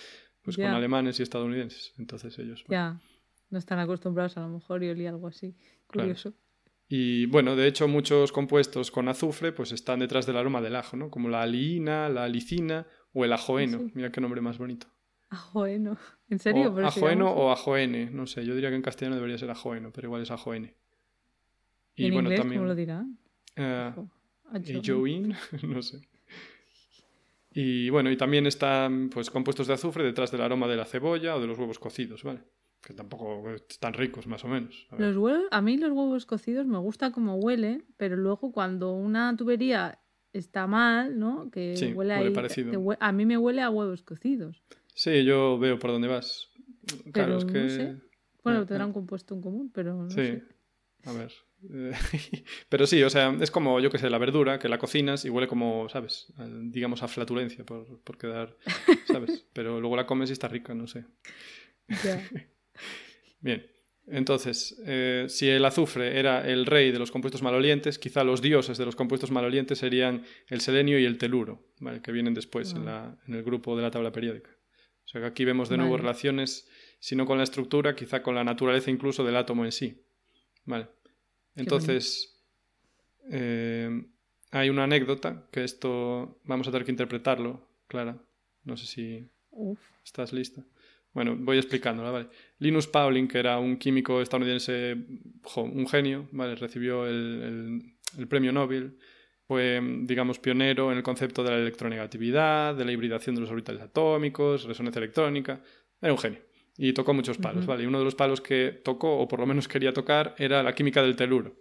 [0.42, 1.94] pues, con alemanes y estadounidenses.
[1.98, 2.82] Entonces ellos, bueno.
[2.82, 3.02] Ya.
[3.50, 5.54] No están acostumbrados a lo mejor y olía algo así.
[5.88, 6.08] Claro.
[6.08, 6.34] Curioso.
[6.88, 10.96] Y bueno, de hecho, muchos compuestos con azufre, pues están detrás del aroma del ajo,
[10.96, 11.10] ¿no?
[11.10, 14.88] Como la aliina, la alicina O el ajoeno, mira qué nombre más bonito.
[15.30, 15.98] Ajoeno,
[16.30, 16.74] ¿en serio?
[16.74, 20.08] O ajoeno o ajoene, no sé, yo diría que en castellano debería ser ajoeno, pero
[20.08, 20.76] igual es ajoene.
[21.96, 22.62] Y ¿En bueno, inglés, también...
[22.62, 23.18] ¿cómo lo dirán?
[23.58, 24.08] Uh,
[25.68, 26.02] no sé.
[27.60, 31.36] Y bueno, y también están pues compuestos de azufre detrás del aroma de la cebolla
[31.36, 32.42] o de los huevos cocidos, ¿vale?
[32.84, 34.86] Que tampoco están ricos, más o menos.
[34.92, 38.94] A, los huevos, a mí los huevos cocidos me gusta como huele, pero luego cuando
[38.94, 39.98] una tubería
[40.34, 41.50] está mal, ¿no?
[41.50, 42.34] Que huele, ahí,
[43.00, 44.62] a mí me huele a huevos cocidos.
[44.98, 46.50] Sí, yo veo por dónde vas.
[47.14, 47.98] Claro, es que...
[48.44, 50.42] Bueno, tendrán compuesto en común, pero no sí.
[51.06, 51.32] A ver.
[52.70, 55.30] Pero sí, o sea, es como, yo que sé, la verdura, que la cocinas y
[55.30, 56.34] huele como, ¿sabes?
[56.64, 58.58] Digamos a flatulencia, por, por quedar,
[59.08, 59.46] ¿sabes?
[59.54, 61.06] Pero luego la comes y está rica, no sé.
[63.40, 63.66] Bien,
[64.08, 68.78] entonces, eh, si el azufre era el rey de los compuestos malolientes, quizá los dioses
[68.78, 72.02] de los compuestos malolientes serían el selenio y el teluro, ¿vale?
[72.02, 74.57] que vienen después en, la, en, el grupo de la tabla periódica.
[75.08, 76.68] O sea que aquí vemos de nuevo relaciones,
[77.00, 80.04] si no con la estructura, quizá con la naturaleza incluso del átomo en sí.
[80.66, 80.90] Vale.
[81.56, 82.44] Entonces,
[83.32, 84.06] eh,
[84.52, 88.18] hay una anécdota que esto vamos a tener que interpretarlo, Clara.
[88.66, 89.30] No sé si
[90.04, 90.66] estás lista.
[91.14, 92.28] Bueno, voy explicándola, ¿vale?
[92.60, 94.98] Linus Pauling, que era un químico estadounidense,
[95.56, 96.56] un genio, ¿vale?
[96.56, 99.00] Recibió el, el, premio Nobel.
[99.48, 103.82] Fue, digamos, pionero en el concepto de la electronegatividad, de la hibridación de los orbitales
[103.82, 105.62] atómicos, resonancia electrónica.
[106.02, 106.42] Era un genio
[106.78, 107.84] y tocó muchos palos, ¿vale?
[107.84, 110.76] Y uno de los palos que tocó, o por lo menos quería tocar, era la
[110.76, 111.56] química del teluro.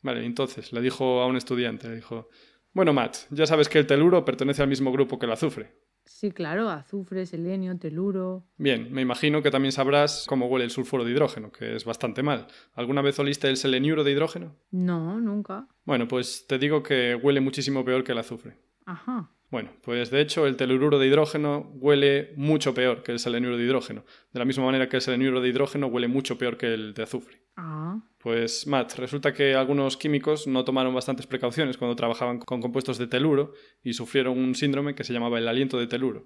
[0.00, 2.30] Vale, entonces le dijo a un estudiante, le dijo,
[2.72, 5.72] bueno, Matt, ya sabes que el teluro pertenece al mismo grupo que el azufre.
[6.04, 8.44] Sí, claro, azufre, selenio, teluro.
[8.58, 12.22] Bien, me imagino que también sabrás cómo huele el sulfuro de hidrógeno, que es bastante
[12.22, 12.46] mal.
[12.74, 14.54] ¿Alguna vez oliste el seleniuro de hidrógeno?
[14.70, 15.66] No, nunca.
[15.84, 18.56] Bueno, pues te digo que huele muchísimo peor que el azufre.
[18.84, 19.30] Ajá.
[19.50, 23.64] Bueno, pues de hecho el telururo de hidrógeno huele mucho peor que el seleniuro de
[23.64, 26.92] hidrógeno, de la misma manera que el seleniuro de hidrógeno huele mucho peor que el
[26.92, 27.40] de azufre.
[27.56, 28.00] Ah.
[28.24, 33.06] Pues Matt, resulta que algunos químicos no tomaron bastantes precauciones cuando trabajaban con compuestos de
[33.06, 33.52] teluro
[33.82, 36.24] y sufrieron un síndrome que se llamaba el aliento de teluro.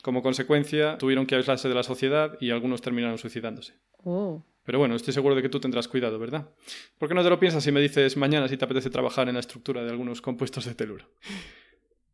[0.00, 3.74] Como consecuencia, tuvieron que aislarse de la sociedad y algunos terminaron suicidándose.
[4.04, 4.46] Oh.
[4.62, 6.54] Pero bueno, estoy seguro de que tú tendrás cuidado, ¿verdad?
[6.98, 9.34] ¿Por qué no te lo piensas si me dices mañana si te apetece trabajar en
[9.34, 11.06] la estructura de algunos compuestos de teluro?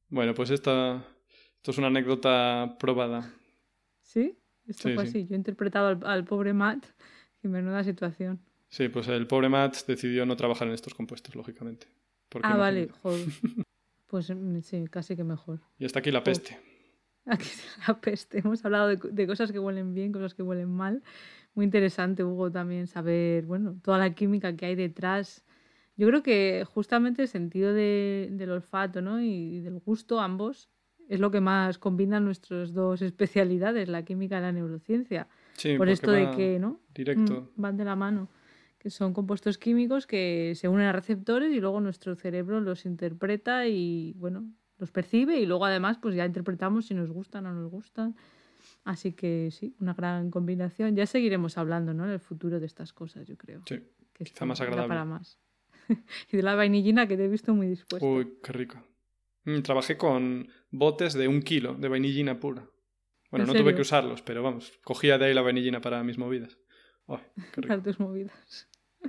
[0.08, 1.04] Bueno, pues esta,
[1.56, 3.34] esto es una anécdota probada.
[4.00, 4.38] ¿Sí?
[4.66, 5.26] Esto fue así.
[5.26, 6.86] Yo he interpretado al, pobre Matt
[7.42, 8.40] y menuda situación.
[8.68, 11.86] Sí, pues el pobre Matt decidió no trabajar en estos compuestos, lógicamente.
[12.42, 13.26] Ah, vale, joder.
[14.08, 15.58] Pues mm, sí, casi que mejor.
[15.80, 16.56] Y hasta aquí la peste.
[17.26, 17.48] Aquí
[17.88, 18.38] la peste.
[18.38, 21.02] Hemos hablado de, de, cosas que huelen bien, cosas que huelen mal.
[21.54, 25.44] Muy interesante, Hugo, también saber, bueno, toda la química que hay detrás
[25.96, 29.20] yo creo que justamente el sentido del olfato ¿no?
[29.20, 30.68] y del gusto, ambos,
[31.08, 35.28] es lo que más combina nuestras dos especialidades, la química y la neurociencia.
[35.78, 36.80] Por esto de que ¿no?
[36.94, 37.50] Directo.
[37.56, 38.28] Mm, van de la mano.
[38.78, 43.66] Que son compuestos químicos que se unen a receptores y luego nuestro cerebro los interpreta
[43.66, 44.44] y bueno,
[44.78, 48.14] los percibe y luego además pues ya interpretamos si nos gustan o no nos gustan.
[48.84, 50.94] Así que sí, una gran combinación.
[50.94, 52.04] Ya seguiremos hablando ¿no?
[52.04, 53.62] en el futuro de estas cosas, yo creo.
[53.66, 53.80] Sí,
[54.12, 54.88] que quizá más agradable.
[54.88, 55.38] Para más.
[56.32, 58.06] y de la vainillina que te he visto muy dispuesto.
[58.06, 58.82] Uy, qué rico.
[59.44, 62.68] Mm, trabajé con botes de un kilo de vainillina pura.
[63.30, 66.58] Bueno, no tuve que usarlos, pero vamos, cogía de ahí la vainillina para mis movidas.
[67.06, 68.68] Para tus movidas.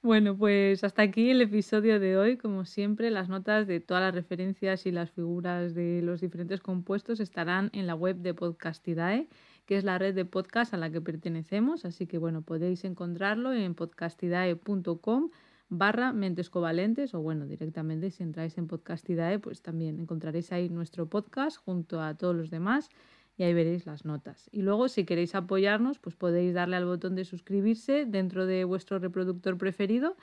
[0.00, 2.36] Bueno, pues hasta aquí el episodio de hoy.
[2.36, 7.18] Como siempre, las notas de todas las referencias y las figuras de los diferentes compuestos
[7.18, 9.28] estarán en la web de Podcastidae,
[9.66, 11.84] que es la red de podcast a la que pertenecemos.
[11.84, 15.30] Así que bueno, podéis encontrarlo en podcastidae.com
[15.68, 21.06] barra mentes covalentes o bueno, directamente si entráis en Podcastidae, pues también encontraréis ahí nuestro
[21.08, 22.88] podcast junto a todos los demás
[23.38, 24.50] y ahí veréis las notas.
[24.52, 28.98] Y luego si queréis apoyarnos, pues podéis darle al botón de suscribirse dentro de vuestro
[28.98, 30.16] reproductor preferido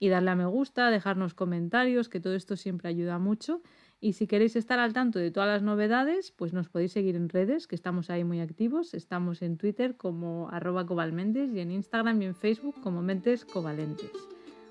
[0.00, 3.62] y darle a me gusta, dejarnos comentarios, que todo esto siempre ayuda mucho.
[4.00, 7.28] Y si queréis estar al tanto de todas las novedades, pues nos podéis seguir en
[7.28, 8.94] redes, que estamos ahí muy activos.
[8.94, 14.10] Estamos en Twitter como arroba covalmentes y en Instagram y en Facebook como mentes covalentes.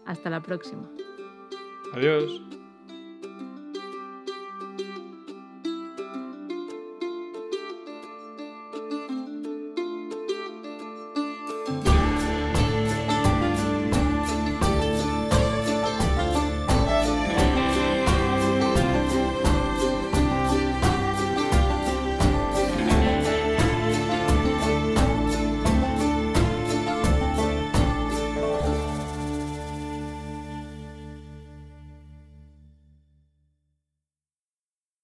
[0.06, 0.91] Hasta la próxima.
[1.93, 2.61] Adiós.